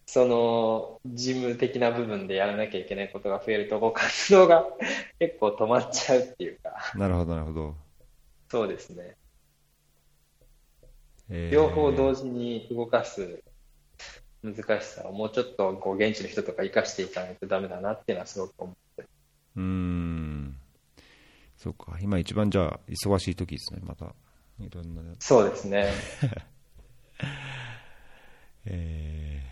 [0.05, 4.65] その、事務的な部分でやらなきゃいけないことが増えると、こう、活動が
[5.19, 7.75] 結構止まっちゃうっていうか、なるほど、なるほど。
[8.49, 9.18] そうですね。
[11.30, 13.42] えー両方同時に動かす
[14.42, 19.10] 難しさをもうちょっとこう現地の人とか生かしていかないとダメだなっていうのはすごく思ってる
[19.58, 20.56] うーん。
[21.58, 21.98] そうか。
[22.02, 24.06] 今一番じゃあ、忙しい時ですね、また。
[24.62, 25.02] いろんな。
[25.20, 25.92] そうですね。
[28.65, 29.50] えー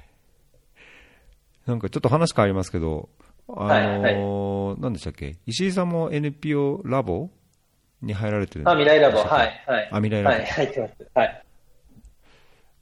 [1.70, 3.10] なんかちょっと話変わりますけど、
[3.50, 5.36] あのー何でしたっけ？
[5.46, 7.30] 石井さんも NPO ラボ
[8.02, 9.90] に入られてるんあ、未来ラボ、はい、はい。
[9.92, 10.94] あ未来ラボはい、入ってます。
[11.14, 11.44] はい。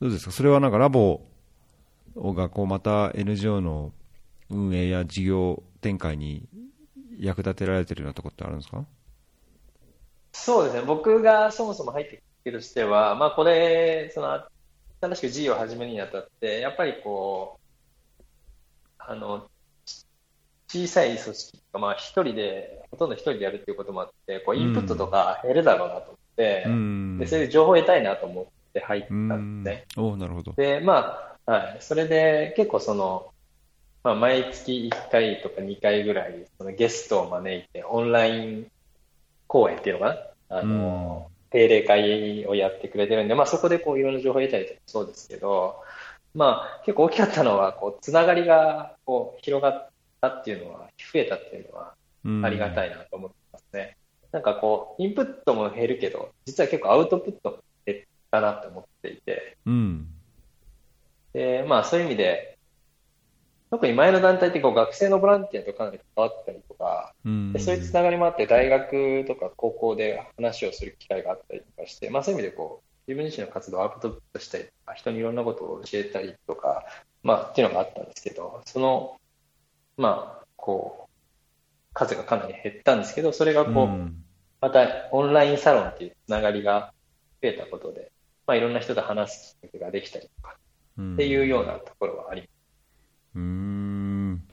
[0.06, 0.32] どうですか？
[0.32, 1.22] それはなんかラボ
[2.16, 3.92] がこうまた NGO の
[4.52, 6.48] 運営や事業展開に
[7.20, 8.86] 役立てられてるようなところってあるんですか？
[10.32, 10.84] そうですね。
[10.84, 14.44] 僕がそもそも入ってきてとしては、まあこれ、その、
[15.02, 17.60] 新しく事業を始めるにあたって、やっぱりこ
[18.20, 18.24] う、
[19.00, 19.48] あの、
[20.68, 27.18] 小さい組織とか、まあ一人で、ほとんど一人でやるっていうこともあって、こう、インプットとか減るだろうなと思って、うん。
[27.18, 30.04] で、それで情報を得たいなと思って入ったうんんですね。
[30.04, 30.54] おなるほど。
[30.58, 31.78] で、まあ、はい。
[31.80, 33.32] それで結構その、
[34.04, 38.68] まあ、毎月1回とか2回ぐらい、そのゲストを招いて、オンライン
[39.48, 40.18] 講演っていうのか
[40.50, 40.58] な？
[40.58, 45.82] あの、定例会をやってくれてるんで、まあそこでこういろんな情報を得たりとかそうですけど、
[46.34, 49.90] まあ結構大きかったのは、こう、つながりがこう広がっ
[50.22, 51.94] たっていうのは、増えたっていうのは
[52.46, 52.90] ありがたい。
[52.90, 53.96] いなと思ってますね。
[54.32, 57.58] なんかこう、インプットも減るけど、実は結構アウトプットも
[58.40, 60.08] 減ったなと思っていて、うん。
[61.34, 62.58] で、まあそういう意味で、
[63.72, 67.54] 特に前の団体ってこう学生のボランティアとかなり関わったりとか、うん。
[67.54, 76.86] でそういうつながりもあって、大学とか高校で話をする機会があったりとかして、まあそういう意味でこう、自分自身の活動をアウトプットしたりとか、人にいろんなことを教えたりとか、
[77.24, 79.18] まあっていうのがあったんですけど、その、
[79.98, 81.10] まあ、こう、
[81.94, 84.26] 数がかなり減ったんですけど、それがこう、うん。
[84.62, 86.94] またオンラインサロンっていうつながりが
[87.42, 88.12] 増えたことで、
[88.48, 90.56] まあいろんな人と話すきっかけができたりとか、
[91.00, 92.50] っていうようなところはあります。
[93.36, 94.48] うーん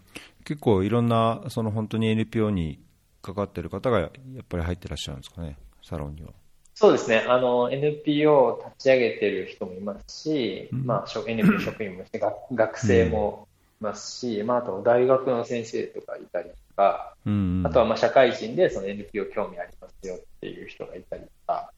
[0.44, 2.80] 結構いろんな、その本当に NPO に
[3.22, 4.10] 関わってる方がやっ
[4.48, 6.30] ぱり入ってらっしゃるんですかね、サロンには。
[6.74, 7.24] そうですね。
[7.28, 13.46] あの、NPO を立ち上げてる人もいますし、うんまあ、職 NPO 職員もいて、学学生も
[13.80, 21.72] いますし、まあ、あと大学の先生とかいたりとか、うんあとはまあ社会人でその NPO 興味ありますよっていう人がいたりとか、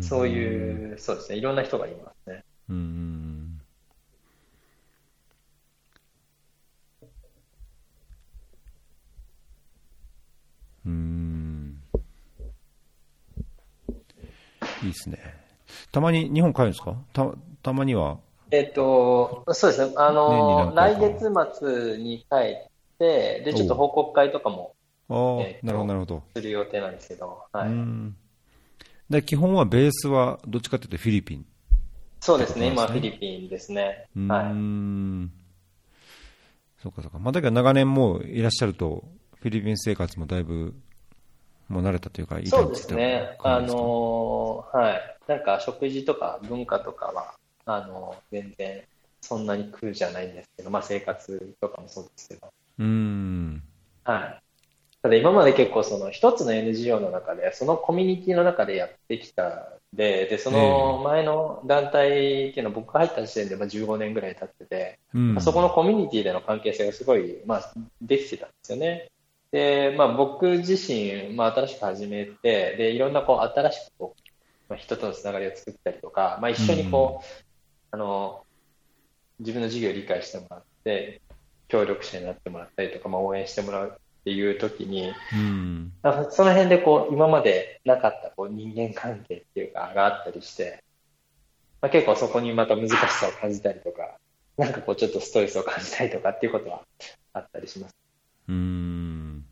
[0.00, 1.38] そういう、そうですね。
[1.38, 2.44] いろんな人がいますね。
[2.68, 3.60] うん。
[10.86, 11.80] うん。
[14.82, 15.18] いいですね。
[15.92, 16.70] たまに日本帰るん。
[16.72, 17.32] ですかた
[17.62, 18.18] たまには。
[18.50, 22.68] えっ、と、そうですね、あの、来月末に帰っ
[22.98, 24.74] て、で、ちょっと報告会とかも
[25.08, 26.22] えーとなるほど、なるほど。
[26.34, 26.92] する予定なん。
[26.92, 27.68] ですけど、はい。
[29.10, 29.14] うん。
[29.14, 31.46] で基本はベースはどっちかというとフィリピン。
[32.20, 34.06] そうですね、今フィリピンですね。
[34.16, 34.44] うーはい。
[34.54, 35.30] ん。
[36.82, 37.18] そうかそうか。
[37.18, 39.04] まあ、だけど長年もういらっしゃると、
[39.40, 40.74] フィリピン生活もだいぶ、
[41.68, 43.36] もう慣れたというか、いいそうですね。
[43.42, 45.16] あのーはい。
[45.26, 47.34] なんか食事とか文化とかは、
[47.66, 48.82] あのー全然
[49.22, 52.48] そんなに苦じゃないんですけど、まあ生活とかもそうですけど。
[52.78, 53.62] うーん。
[54.04, 54.43] はい。
[55.04, 65.40] ただ今まで結構その一つの NGO の中で、そのコミュニティの中でやってきたで、で、その前の団体っていうのは僕が入った時点でまあ15年ぐらい経ってて、うん。
[65.42, 69.10] そこのコミュニティでの関係性がすごい、まあ、できてたんですよね。
[69.52, 74.22] で、まあ、僕自身、まあ、新しく始めて、で、いろんなこう新しくこう、
[74.70, 77.26] まあ、人とのつながりを作ったりとか、まあ、一緒にこう、
[77.92, 78.42] あの、
[79.38, 81.20] 自分の事業を理解してもらって、
[81.68, 85.92] 協力者になってもらったりとか、まあ、応援してもらうっていう時に、うん。
[86.30, 90.82] その辺でこう、今までなかったこう人間関係っていうか、があったりして、
[91.82, 94.16] まあ、結構そこにまた難しさを感じたりとか、
[94.56, 96.80] なんかこうちょっとストレスを感じたりとかっていうことは
[97.34, 97.94] あったりします。
[98.48, 99.44] うーん。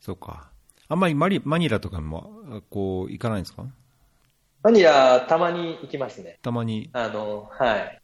[0.00, 0.50] そうか。
[0.88, 3.64] あんまりマリマニラとかも、あこう、行かないんですか？
[4.62, 6.38] マニラ、たまに行きますね。
[6.42, 6.90] たまに。
[6.92, 8.02] あの、はい。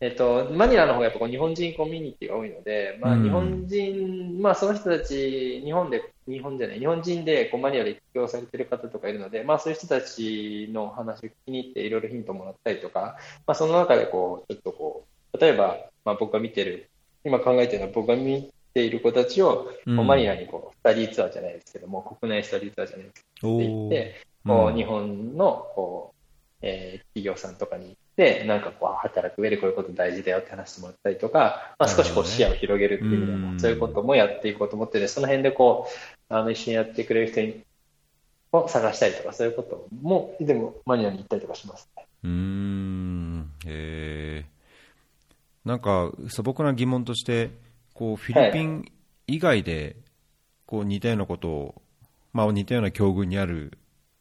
[0.00, 3.22] えっと、マニラの方がやっぱこう日本人コミュニティが多いので、まあうん。
[3.22, 15.76] 日本人、まあその人たち、日本で、日本じゃない、日本人でこうマニラで起業されてる方とかいるので、まあそういう人たちの話を聞きに行っていろいろヒントもらったりとか、まあその中でこう、ちょっとこう、例えば、
[16.06, 16.88] まあ僕が見てる、
[17.24, 20.06] 今考えてるのは僕が見ている子たちを、うん。
[20.06, 24.76] マニラにこう、スタディーツアーじゃないですけども、国内スタディーツアーじゃないですけど、行おーって、こううん。
[24.76, 26.20] 日本のこう、
[26.62, 37.62] えー企業さんとかに行って、なんかこう、働く上でこういうこと大事だよって話してもらったりとか、まあ、少しこう視野を広げるっていう意味でも、うんそういうこともやっていこうと思ってて、その辺でこう、あの、一緒にやってくれる人に
[38.52, 41.88] を探したりとか、そういうことも、でもマニラに行ったりとかします。
[42.24, 43.52] うーん。
[43.66, 44.46] へえ。
[45.64, 47.50] なんか、素朴な疑問として、
[47.94, 48.92] こう、フィリピン
[49.26, 49.96] 以外で、
[50.66, 51.82] こう、似たようなことを、
[52.32, 53.78] まあ、似たような境遇にある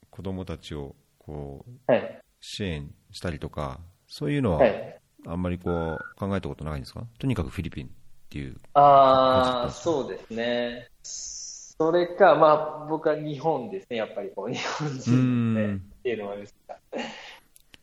[0.10, 2.20] 子供たちを、こう、はい。
[2.41, 3.80] 支援したりとか、
[4.10, 4.99] そういうのは、はい。
[5.28, 7.03] あんまりこう、考えたことないんですか？
[7.20, 7.89] とにかくフィリピンっ
[8.30, 8.57] ていう。
[8.74, 10.88] ああ、そうですね。
[11.03, 16.78] それか、まあ、僕は日本ですね、やっぱりこう、日本人っていうのはあすが、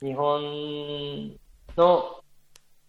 [0.03, 1.37] 日本
[1.77, 2.23] の、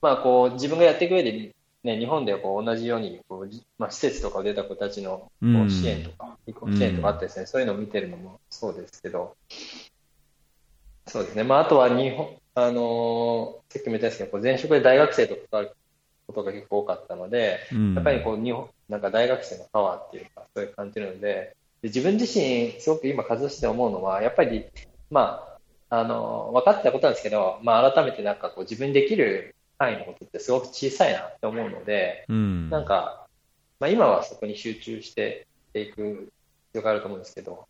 [0.01, 5.65] まあ、こう、自分がやっていく上で、ね、日本でこう同じようにこう、じまあ、施設とかを出た子たちのこうん。
[5.67, 9.35] う支援とか、移行支援とかあってですね、そういうのを見てるのもそうですけど、
[11.05, 15.76] そうですね、まあ、あとは日本、あのーさっきも言ったんですけど、こう前職で大学生と関わる
[16.26, 24.66] ことが結構多かったので、うんやっぱりこう日本、なんか大学生のパワーっていうか、そういう感じるので、で自分自身、すごく今、活動して思うのは、やっぱり、
[25.12, 32.70] まあ、あの、分かってたことなんですけど、まあ、改めてなんかこう、自分にできる範囲のことってすごく小さいなって思うので、うん。
[32.72, 33.28] なんか、
[33.80, 35.45] まあ、今はそこに集中して
[35.76, 36.32] いく
[36.70, 37.68] 必要があると思うんですけど、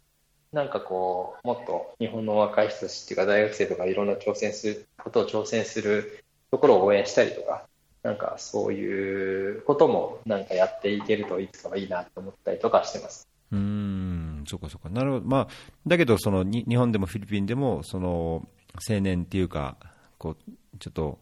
[0.51, 7.67] なんかこう、もっと日本の若い人たちっていうか、大学生とかいろんな挑戦する、ことを挑戦するところを応援したりとか、
[8.03, 13.27] なんかそういうこともなんかやっていけるといつかはいいなと思ったりとかしてます。
[13.51, 14.89] うん、そうかそうか。
[14.89, 15.25] なるほど。
[15.25, 15.47] まあ、
[15.85, 18.47] だけど、その、に日本でもフィリピンでも、その、
[18.89, 19.77] 青年っていうか、
[20.17, 21.19] こう、ちょっと、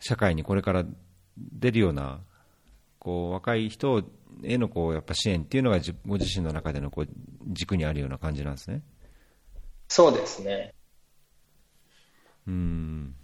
[0.00, 0.84] 社会にこれから
[1.36, 2.20] 出るような、
[2.98, 4.04] こう、若い人
[4.44, 7.08] への、こう、やっぱ支援っていうのがじ、ご自身の中での、こう、
[7.48, 8.82] 軸にあるような感じなんですね。
[9.88, 10.74] そうですね。
[12.46, 13.14] うーん。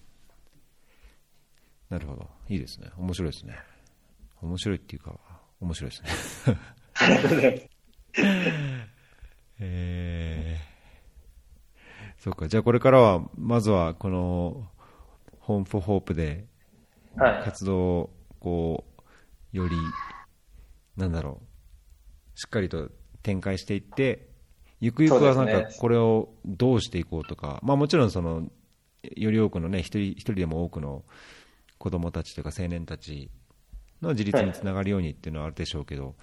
[1.90, 2.28] なるほど。
[2.48, 2.90] いいですね。
[2.96, 3.58] 面白いですね。
[4.40, 5.18] 面白いっていうか、
[5.60, 6.58] 面白いですね。
[9.60, 14.68] えー、そうか、じゃあこれからは、まずはこの、
[15.38, 16.46] ホーム・フォー・ホープで
[17.16, 17.44] はい。
[17.44, 18.10] 活動を、
[18.40, 18.84] こ
[19.52, 19.76] う、より、
[20.96, 22.90] なんだろう、しっかりと
[23.22, 24.28] 展開していって、
[24.80, 28.48] ゆくゆくはなんかこれをどうしていこうとか、まあもちろんその、
[29.16, 31.04] より多くのね、一人一人でも多くの
[31.78, 33.30] 子供たちというか青年たち
[34.00, 36.14] の自立につながるようにっていうのはあるでしょうけど、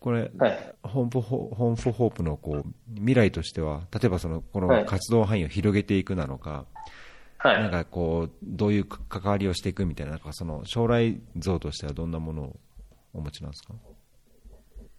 [0.00, 0.58] これ、はい。
[0.82, 6.66] ホームフォホホームフォホープのこう未来としては、例えばそのこはいの活動範囲を広げていくなのか、
[7.38, 7.62] はい。
[7.62, 12.56] なんかこうどういう関わりをしていくみたいな、なんかその将来像としてはどんなものを
[13.14, 13.74] お持ちなんですか？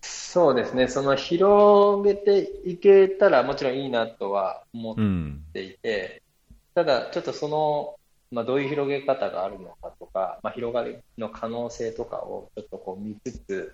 [0.02, 0.88] そうですね。
[0.88, 6.22] その広げていけたらもちろんいいなとは思っうん、ていて、
[6.76, 8.00] ただちょっとその
[8.32, 13.74] まあ、どういう広げ方があるのかとか、まあ、広がりの可能性とかをちょっとこう見つつ、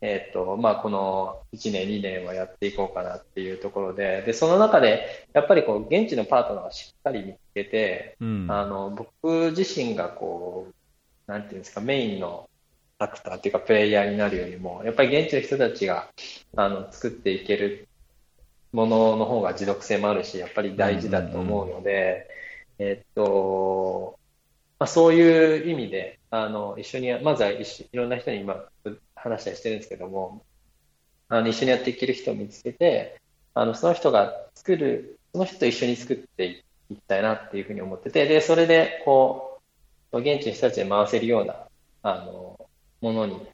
[0.00, 12.48] えーとまあ、この1年、2年はやっていこうかなっていうところで、でその中でやっぱりこう現地のパートナーをしっかり見つけて、うん、あの僕自身がこう、なんていうんですか、メインの
[12.98, 16.08] アクターっていうかプレイヤーになるよりも、やっぱり現地の人たちが
[16.56, 17.88] あの作っていける
[18.72, 22.28] ものの方が持続性もあるし、やっぱり大事だと思うので、
[22.78, 24.18] えっと、
[24.78, 28.64] まあ、そういう意味で、あの、一緒に、まずは一緒いろんな人に今
[29.14, 30.42] 話したりしてるんですけども、
[31.28, 33.20] あの、一緒にやっていける人を見つけて、
[33.54, 39.60] あの、その人が作る、その人と一緒に作っていきたいなっていうふうに思ってて、で、それで、こ
[40.12, 41.66] う、現地の人たちで回せるような、
[42.02, 42.65] あの、
[43.00, 43.46] ものに、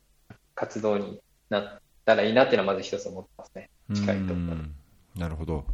[0.55, 1.21] 活動に
[1.51, 3.71] なったらいいなっていうのはまず一つ思ってますね。
[3.95, 4.35] 近いと。
[5.19, 5.65] なるほど。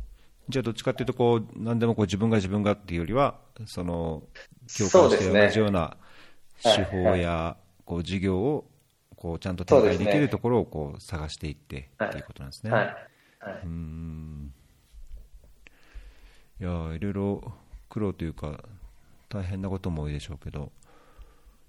[0.49, 4.23] じゃあどっちかというとこう、何でもこう自分が自分がっていうよりは、その
[4.77, 5.97] 共感して同じような
[6.63, 8.71] 手法やこう事業を
[9.17, 12.71] こうちゃんと展開できるところをこう探していってっていうことなんですね。
[12.71, 12.85] はい。
[12.85, 13.61] はい。
[13.65, 14.53] うん。
[16.61, 17.53] いやいろいろ
[17.89, 18.65] 苦労というか、
[19.29, 20.73] 大変なことも多いでしょうけど、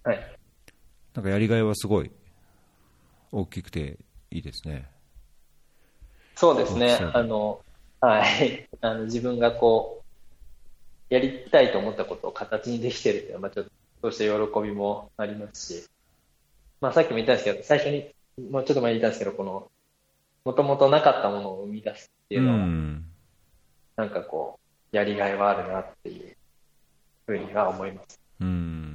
[0.03, 0.19] はい、
[1.20, 2.11] なんかやりがいはすごい
[3.34, 3.97] 大きくて
[4.32, 4.88] いいですね。
[6.38, 6.97] そうですね。
[7.13, 7.59] あの、
[7.99, 8.70] はい。
[8.80, 10.01] あの、自分がこ
[11.09, 15.89] う、やりたいと思ったことを形にできてるっていうのは、まあちょっと、そうした喜びもありますし、
[16.80, 18.15] まあさっきも言ったんですけど、最初に、
[18.49, 19.70] もうちょっと前に言ったんですけど、この、
[20.45, 23.05] もともとなかったものを生み出すっていうのは、うん、
[23.97, 24.57] なんかこ
[24.93, 26.38] う、やりがいはあるなっていう
[27.26, 28.22] ふうには思います。
[28.39, 28.88] うん。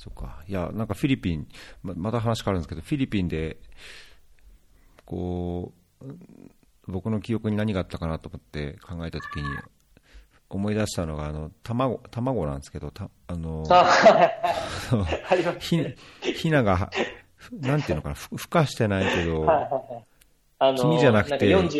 [0.00, 0.42] そっか。
[0.48, 1.46] いや、なんかフィリピン、
[1.82, 3.58] ままた話変わるんですけど、フィリピンで、
[5.04, 6.04] こう、
[6.86, 9.44] 僕の記憶に何があったかなと思って考えたときに、
[10.48, 13.62] 思い出したのが、あの、卵、卵なんですけど、たあの、
[15.60, 15.78] ひ、
[16.22, 16.90] ひなが、
[17.52, 19.46] なんていうのかな、ふ、孵化してないけど、
[20.58, 21.74] あの黄身じゃなくて、なんか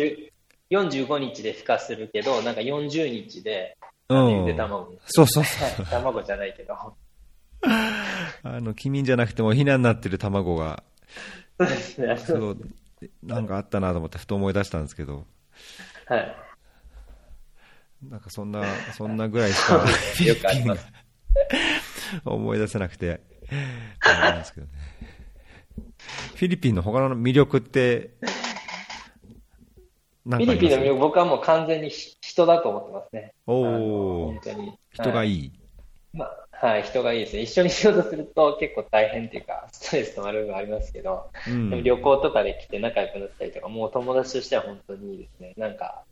[0.69, 3.75] 45日で孵化するけど、なんか40日で、
[4.09, 4.93] うん、ゆで卵。
[5.07, 5.85] そうそうそう。
[5.87, 6.75] 卵じゃないけど。
[8.43, 10.83] あの、黄身じゃなくても、ひなになってる卵が、
[11.59, 12.17] そうですね。
[12.17, 12.57] そう、
[13.23, 15.25] なんかあったなと思ってふと思い出したんですけど、
[16.07, 16.35] はい。
[18.09, 18.63] なんかそんな、
[18.97, 19.85] そんなぐらいしか、
[20.25, 20.87] よくあります。
[22.25, 23.21] 思い出せなくて、
[23.99, 24.73] あれなんですけどね。
[26.35, 28.15] フィリピンの他の魅力って、
[30.25, 33.33] フィリピンの魅力、僕はもう完全に人だと思ってますね。
[33.45, 34.73] おお、本当に。
[34.91, 35.51] 人がいい。
[35.53, 35.60] まあ、
[36.61, 37.41] はい、人がいいですね。
[37.41, 45.53] 一緒に仕事すると結構大変っていうか、ストレスとまる部分ありますけど、うん、でも旅行とかで来て仲良くなったりとか、もう友達としては本当にいいですね。
[45.57, 46.03] なんか、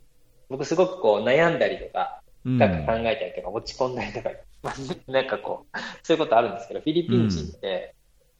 [0.50, 4.32] 僕すごくこう悩んだりとか、深く考えたりとか、落ち込んだりとか、
[5.08, 7.94] なんかこう、そういうことあるんですけど、フィリピン人って、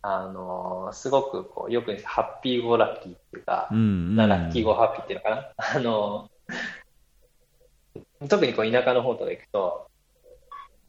[0.04, 3.82] うん、あのすごくこう、よくハッピーゴーラッキーっていうか、うんう
[4.14, 5.54] ん、ラッキーゴーハッピーっていうのかな？
[5.58, 6.32] あの
[8.28, 9.89] 特にこう田舎の方とか行くと、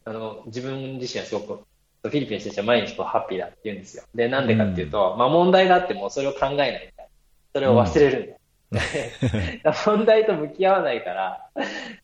[0.05, 1.63] あの、自分自身はすごく、
[2.03, 4.03] フィリピンの人たちは毎日こうハッピーだって言うんですよ。
[4.15, 7.11] で、なんでかっていうと、うん、まあ問題があってもそれを考えないみたいな。
[7.53, 8.35] それを忘れるんだ。
[8.71, 11.49] うん、問題と向き合わないから、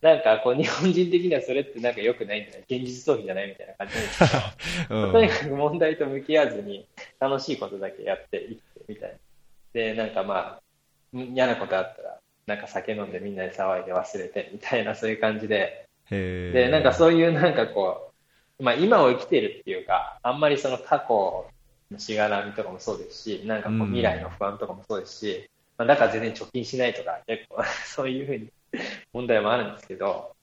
[0.02, 2.64] なんかこう日本人的にはそれってなんか良くないんだよ。
[2.70, 4.20] 現実逃避じゃないみたいな感じなんです
[4.88, 6.86] けど、 うん、とにかく問題と向き合わずに
[7.20, 9.16] 楽しいことだけやっていってみたいな。
[9.74, 10.62] で、なんかまあ、
[11.14, 18.12] 嫌なことあったら、なんか酒飲んでみんなで騒いで忘れてみたいなそういう感じで、で、なんかそういうなんかこ
[18.60, 21.46] う、まあ今を生きてるっていうか、あんまりその過去
[21.92, 28.52] のしがらみとかもそうですし、なんかこう未来の不安とかもそうですし、まあだから全然貯金しないとか、結構 そういうふうに
[29.14, 30.36] 問題もあるんですけど、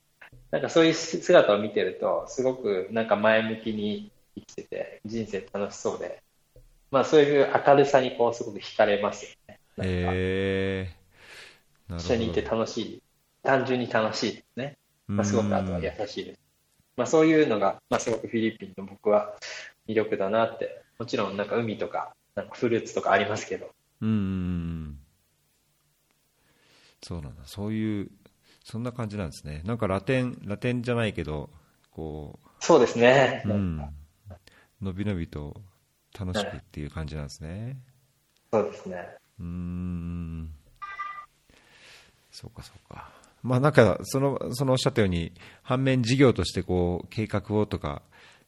[0.51, 6.21] なんかそういう姿を見てると、すごくなんか前向きに生きてて、人生楽しそうで、
[6.91, 9.59] まあそういう明るさにこうすごく惹かれますよね。
[9.83, 10.89] へ
[11.97, 13.01] 一緒にいて楽しい。
[13.43, 14.77] 単純に楽しいですね。
[15.07, 16.39] まあ、すごくあとは優しいです。
[16.97, 19.35] まあ、そういうのが、まあ、すごくフィリピンの僕は
[19.87, 23.69] 魅力だなって、もちろんなんか海とか、なんかフルーツとかありますけど。
[24.01, 24.99] うん。
[27.03, 27.43] そうなんだ。
[27.45, 28.11] そういう、
[28.63, 29.61] そんな感じなんですね。
[29.65, 31.49] なんかラテン、ラテンじゃないけど、
[31.91, 32.49] こう。
[32.59, 33.43] そうですね。
[33.45, 33.93] うん。
[34.81, 35.61] のびのびと
[36.17, 37.77] 楽しくっていう感じなんですね。
[38.51, 39.05] そうですね。
[39.39, 40.51] うん。
[42.31, 43.24] そうかそうか。
[43.45, 45.31] まあなんか、その、そのおっしゃったように、
[45.61, 48.01] 反面事業としてこう、計画をとか、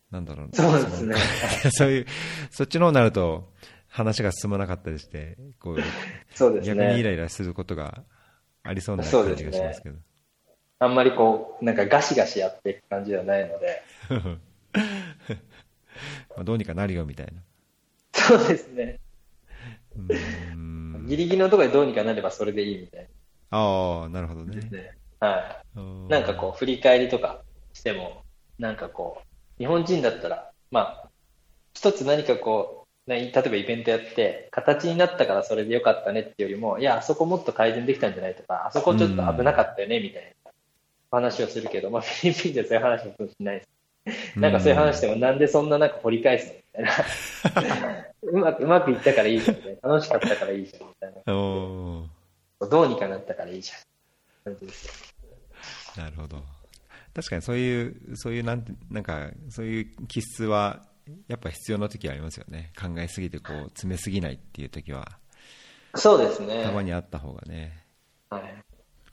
[0.10, 1.16] なんだろうそうですね。
[1.70, 2.06] そういう、
[2.50, 3.54] そっちの方になると、
[3.90, 5.78] 話が進まなかったりして、こう、
[6.34, 6.76] そうですね。
[6.76, 8.04] 逆にイライラすることが
[8.64, 9.98] ありそうな感じがしますけど。
[10.80, 13.84] あんまりこう、なんかガシガシやっていく感じではないので、
[16.36, 17.44] まあどうにかなるよみたいな。
[18.14, 19.00] そうですね。
[19.96, 23.08] うーんギリギリのところでどうにかなればそれでいいみたい
[23.52, 24.54] ああ、なるほどな。
[24.54, 24.70] ね。
[24.70, 26.10] ねはうーい。
[26.10, 27.42] なんかこう、振り返りとか
[27.74, 28.24] しても、
[28.60, 29.26] なんかこう、
[29.58, 31.10] 日本人だったら、まあ、
[31.74, 40.52] 一つ何かこう、ね例えばイベントやって、形になったからそれでよかったねっていうよりも、いや、あそこもっと改善できたんじゃないとか、あそこちょっと危なかったよねみたいな
[41.12, 43.78] 話をするけど、まあ、フィリピンではそういう話もしないです。
[44.40, 48.08] なんかそういう話でも、なんでそんななんか掘り返すのみたいな。
[48.24, 49.90] うまく、うまくいったからいいじゃんみたいな。
[49.90, 51.22] 楽しかったからいいじゃんみたいな。
[52.60, 54.58] どうにかなったからいいじゃん。
[55.98, 56.44] なるほど。
[57.14, 60.86] 確かにそういう、そういうなんて、なんか、そういう気質は、
[61.28, 62.72] やっぱ必要な時はありますよね。
[62.80, 65.20] 考えすぎて、こう、詰めすぎないっていう時は、
[65.96, 66.64] そうですね。
[66.64, 67.86] たまにあった方がね。
[68.30, 68.64] はい。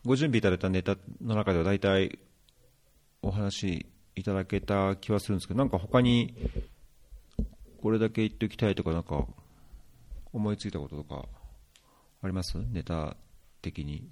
[0.04, 2.18] ご準備いただいたネタの中では大体
[3.22, 3.86] お話
[4.16, 6.34] いただけた気はするんですけど、なんか他に
[7.80, 9.26] これだけ言っておきたいとか、なんか
[10.32, 11.26] 思いついたこととか
[12.22, 12.58] あります？
[12.58, 13.16] ネタ
[13.64, 14.08] 的に。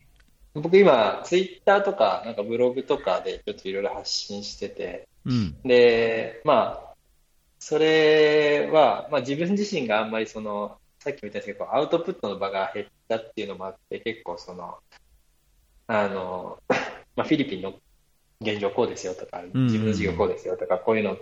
[0.54, 5.56] 僕今、ツイッターとか、なんかブログとかでちょっといろいろ発信してて、うん。
[5.62, 6.94] で、まあ、
[7.58, 14.78] それは、まあ自分自身があんまりその、さっきも言ったんですけど、アウトプットの場が減ったっていうのもあって、結構その、
[15.86, 16.58] あの、
[17.16, 17.74] まあフィリピンの
[18.40, 21.16] 現状こうですよとか、うん自分の事業こうですよとか、こういうの、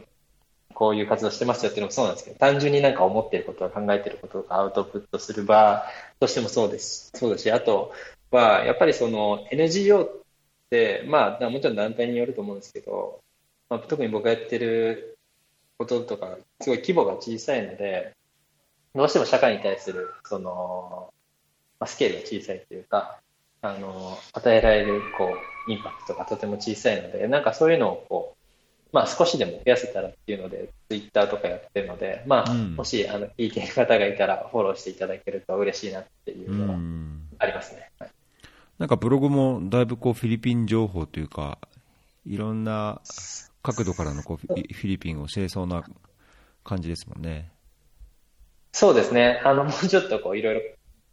[0.75, 5.85] こういう活動してますよっていうのもそうなんですけど、単純になんか思っていることは考えていることとかアウトプットする場
[6.19, 7.11] としてもそうです。
[7.15, 7.93] そうだし、あと
[8.31, 10.09] は、やっぱりその NGO っ
[10.71, 13.21] て、まあ、もちろん団体によると思うんですけど、
[13.69, 15.19] まあ、特に僕がやってる
[15.79, 18.13] こととか、すごい規模が小さいので、
[18.95, 21.13] どうしても社会に対する、その、
[21.79, 23.19] まあ、スケールが小さいというか、
[23.63, 25.37] あの、与えられる、こ
[25.69, 28.41] う、インパクトがとても小さいので、なんかそういうのを、こう、
[28.93, 37.29] まあ少しでも増やせたらっていうので、ツイッターとかやってるので、まあ、うんもし、あの、聞いている方がいたら、フォローしていただけると嬉しいなっていううのはん。
[37.39, 37.91] ありますね。
[37.99, 38.11] はい
[38.81, 41.59] なんかブログもだいぶこうフィリピン情報というか、
[42.25, 43.03] いろんな
[43.63, 45.85] 角度からのこうフィリピンを知れそうな
[46.65, 47.51] 感じですもんね。
[48.73, 49.43] そうですね。
[49.45, 50.61] あの、もうちょっとこう、いろいろ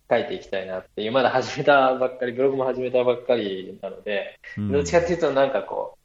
[0.09, 5.99] 書いていきたいなっていう、まだ始めたばっかり、ブログも始めたばっかりなので、うんどっちかっていうと、なんかこう、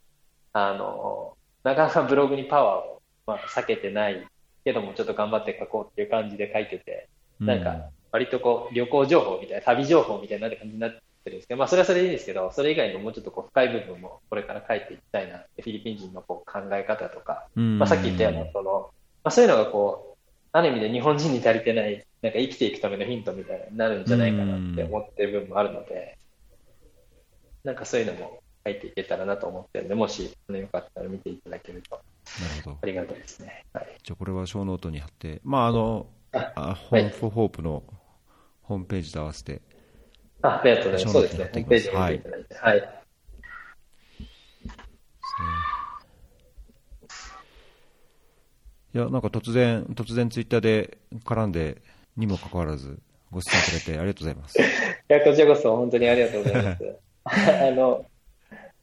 [0.53, 4.27] あの、なかなかブログにパワーを、まあ、避けてない
[4.65, 7.09] けども、ちょっと頑張って書こうっていう感じで書いてて、
[7.39, 10.91] なんか、割とこう、旅行情報みたいな、旅情報みたいな感じになっ
[11.23, 18.91] てるんですけど、まあ、それはそれでいいんですけど、それ以外にももうちょっとこう、深い部分もこれから書いていきたいなって、フィリピン人のこう考え方とか、うんまあ、さっき言ったような、その、
[19.25, 20.19] まあ、そういうのがこう、
[20.53, 26.19] ある意味で日本人に足りてない、なんか生きていくためのヒントみたいになるんじゃないかなって思ってる部分もあるので、
[27.65, 32.87] なんかそういうのも書いていけたらなと思ってるんで、もし、あのよかったら見ていただけるとなるほどあ。
[32.87, 33.65] りがたいですね。
[33.73, 33.99] はい。
[34.03, 37.83] じゃあこれはショーノートに貼って、まああの、ああホームフォーホープの
[38.63, 39.63] ホームページと合わせて、
[40.43, 41.13] あありがとうございます。
[41.13, 41.45] そうですね。
[41.45, 42.55] ホームページを見ていただいて。
[42.55, 43.03] はい。
[48.95, 51.81] いや、なんか突然、突然ツイッターで絡んで、
[52.17, 52.99] にもかかわらず、
[53.31, 54.59] ご出演くれてありがとうございます。
[54.61, 54.65] い
[55.09, 56.97] や、こちらこそ本当にありがとうございます。
[57.25, 58.05] あの、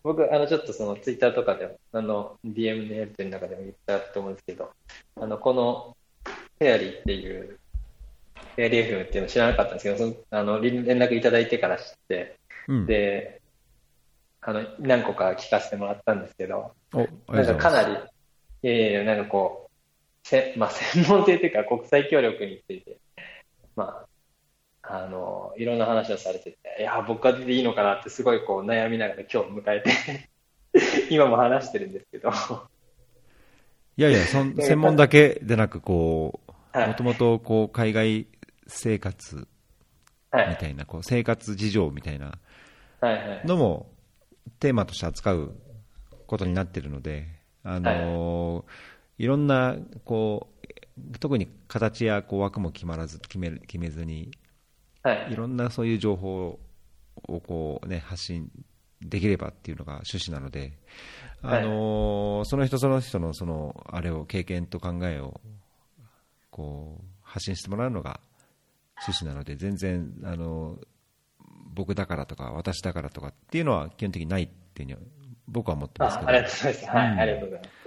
[0.01, 4.71] 僕、あの、ちょっとそのツイッターとかでも、あの、DM のやり取りの中でも言ったと思うんですけど、
[5.15, 5.95] あの、この、
[6.57, 7.58] フェアリーっていう、
[8.55, 12.37] フェアリー FM っていうの知らなかったんですけど、その、あの、連連絡いただいてから知って、
[12.67, 12.85] うん。
[12.85, 13.41] で、
[14.41, 16.73] あの、何個か聞かせてもらったんですけど、
[17.27, 17.45] なん。
[17.45, 17.93] かかなり、
[18.63, 19.69] いやいや、なんかこ
[20.23, 22.97] う、せまあ、 専門性というか国際協力について、
[23.75, 24.05] ま
[24.83, 30.29] あ、あの、いろんな話をされてて、いや、僕が出ていいのかなってすごいこう悩みながら今日迎えて、
[31.09, 32.29] 今も話してるんですけど、
[33.97, 38.27] いやいや、そん 専門だけでなく、こう、はいもともとこう海外
[38.69, 39.47] 生活
[40.31, 42.37] はい、みたいな、こう生活事情みたいな。
[43.45, 43.89] のも
[44.59, 45.55] テーマとして扱う
[46.27, 47.27] ことになってるので、
[47.63, 48.65] あの
[49.17, 50.49] い、ろんなこ
[51.13, 54.31] う特に形やこう枠も決まらず決め決めずに、
[55.01, 55.31] はい。
[55.31, 56.59] いろんなそういう情報
[57.27, 58.51] をこう、ね、発信
[59.01, 60.73] できればっていうのが趣旨なので、
[61.41, 65.39] あのその人その人のそのあれを経験と考えを
[66.51, 68.19] こう発信してもらうのが
[69.07, 70.77] 趣旨なので全然あの
[71.73, 75.07] 僕だからとか私だからとかっていうのは基本的にないっていうふうに
[75.47, 76.87] 僕は思ってますけどあありがとうございます。
[76.89, 77.79] はい、うんありがとうございます。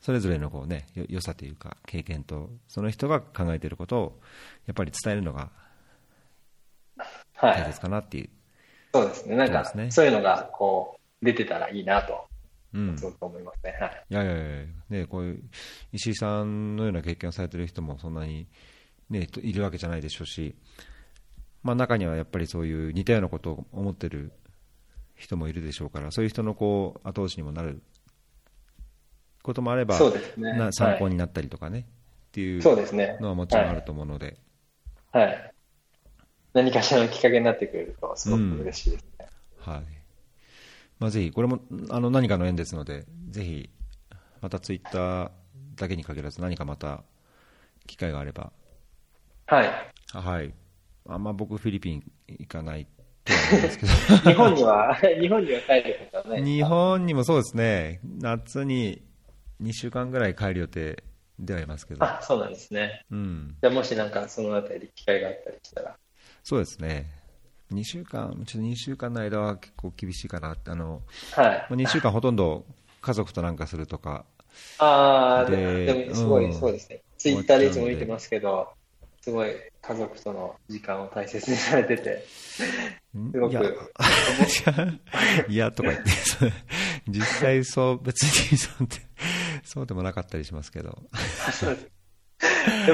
[0.00, 4.20] それぞれのこう、ね、よ良さというか経験とその人が考えていることを
[4.66, 5.50] やっぱり伝えるのが
[7.42, 7.72] はい大。
[7.72, 8.30] 切かなっていう、
[8.92, 9.36] そうですね。
[9.36, 12.26] なんかね、そういうのが、こう、出てたらいいなと、
[12.72, 12.96] うん。
[12.96, 13.76] すごく思いますね。
[13.80, 14.04] はい。
[14.08, 15.42] いやいやいや、ね、こういう
[15.92, 18.46] 石井さんのような経験をされてる人もそんなに、
[19.12, 20.54] ね、いるわけじゃないでしょうし、
[21.62, 24.32] まあ、中にはやっぱりそういう似たようなことを思ってる
[25.14, 27.82] 人もいるでしょうから、そういう人のこう後押しにもなる
[29.42, 29.98] こともあれば、
[30.36, 30.52] ね。
[30.54, 31.84] な参考に、になったりとかね、っ
[32.32, 32.62] ていう。
[33.20, 34.38] のはもちろんあると思うので、
[35.12, 35.26] はい。
[35.26, 35.54] はい。
[36.54, 39.28] 何かしらのきっかけになってくれると、すごく嬉しいですね。
[39.58, 39.82] はい
[40.98, 41.60] まあ、ぜひ、これも
[41.90, 43.70] あの何かの縁ですので、ぜひ、
[44.40, 45.30] またツイッター
[45.76, 47.02] だけに限らず、何かまた
[47.86, 48.52] 機会があれば、
[49.52, 49.70] はい。
[50.14, 50.54] はい。
[51.06, 52.86] あんま僕、フィリピン行かない
[53.22, 53.92] とは 思うんですけど、
[54.30, 59.02] 日本には、 日本には帰ることはない日本にもそうですね、夏に
[59.60, 61.04] 2週間ぐらい帰る予定
[61.38, 63.04] ではいますけど、あ、そうなんですね。
[63.10, 65.98] うん、じゃあもしなんかそのあたり機会があったりしたら。
[66.42, 67.10] そうですね、
[67.70, 71.74] 2週間、ちょっと2週間の間は結構厳しいかなって、あのはい。
[71.74, 72.64] 2週間ほとんど
[73.02, 74.24] 家族となんかするとか、
[74.78, 77.02] ああ、ででもすごい、うんそうですね。
[77.18, 78.68] ツイッターでいつも見てますけど、
[79.22, 79.50] すごい
[79.80, 83.50] 家族との時間を大切にされてて、すごく。
[83.50, 83.62] んいや、
[85.48, 86.10] いやとか言って、
[87.08, 88.96] 実際そう、別にそうで
[89.62, 90.98] そうでもなかったりしますけど、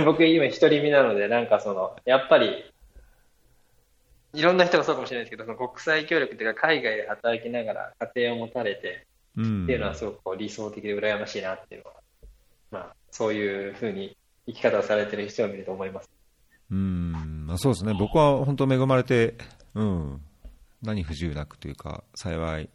[0.04, 2.72] 僕今一人身なので、なんかその、やっぱり、
[4.34, 9.06] いろんな人がそうかもしれないですけど、その国際協力っていうか海外で働きながら家庭を持たれて
[9.38, 9.64] うん。
[9.64, 11.96] っていうのはすごく理想的で羨ましいなっていうのは、
[12.70, 14.16] まあそういうふうに
[14.46, 16.17] 生き方をされてる人を見ると思います。
[16.70, 19.36] うん、まあ、そうですね、僕は本当恵まれて、
[19.74, 20.20] うん、
[20.82, 22.68] 何不自由なくというか、幸い、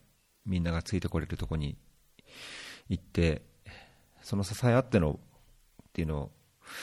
[0.45, 1.77] みんながついてこれるとこに
[2.89, 3.43] 行って、
[4.21, 5.19] その支えあっての
[5.83, 6.31] っていうのを、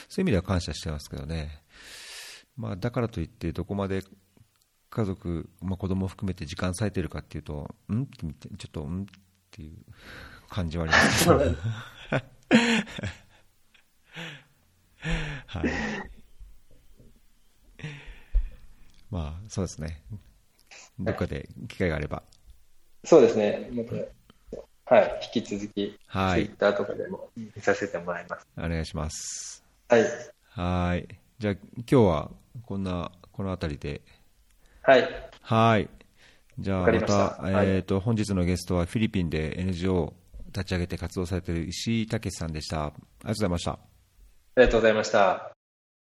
[0.08, 1.62] そういう意味では感謝してますけどね、
[2.56, 4.02] まあ、だからといって、どこまで
[4.90, 9.04] 家族、まあ、子供を含めて時間割いてるかっていうと、んって見てちょっと、んっ
[9.50, 9.76] ていう
[10.48, 11.36] 感じはありますけど、
[15.46, 16.19] はい。
[19.11, 20.02] まあ、そうですね。
[20.98, 22.22] どっかで機会があれば。
[23.04, 23.70] そうですね。
[24.84, 28.46] はい、引き続き、はいツイッターとかでも見させてもらいます。
[28.58, 29.64] お願いします。
[29.88, 30.04] はい。
[30.50, 31.08] はい。
[31.38, 32.30] じゃあ、今日は
[32.66, 34.00] こんな、この辺りで。
[34.82, 35.08] はい。
[35.42, 35.88] はい。
[36.58, 40.14] じゃあ、またた、えっ、と、本日のゲストはフィリピンで NGO を
[40.46, 42.86] 立ち上げて活動されている石井武さんでした。
[42.86, 43.70] ありがとうございました。
[43.72, 43.78] あ
[44.56, 45.59] りがとうございました。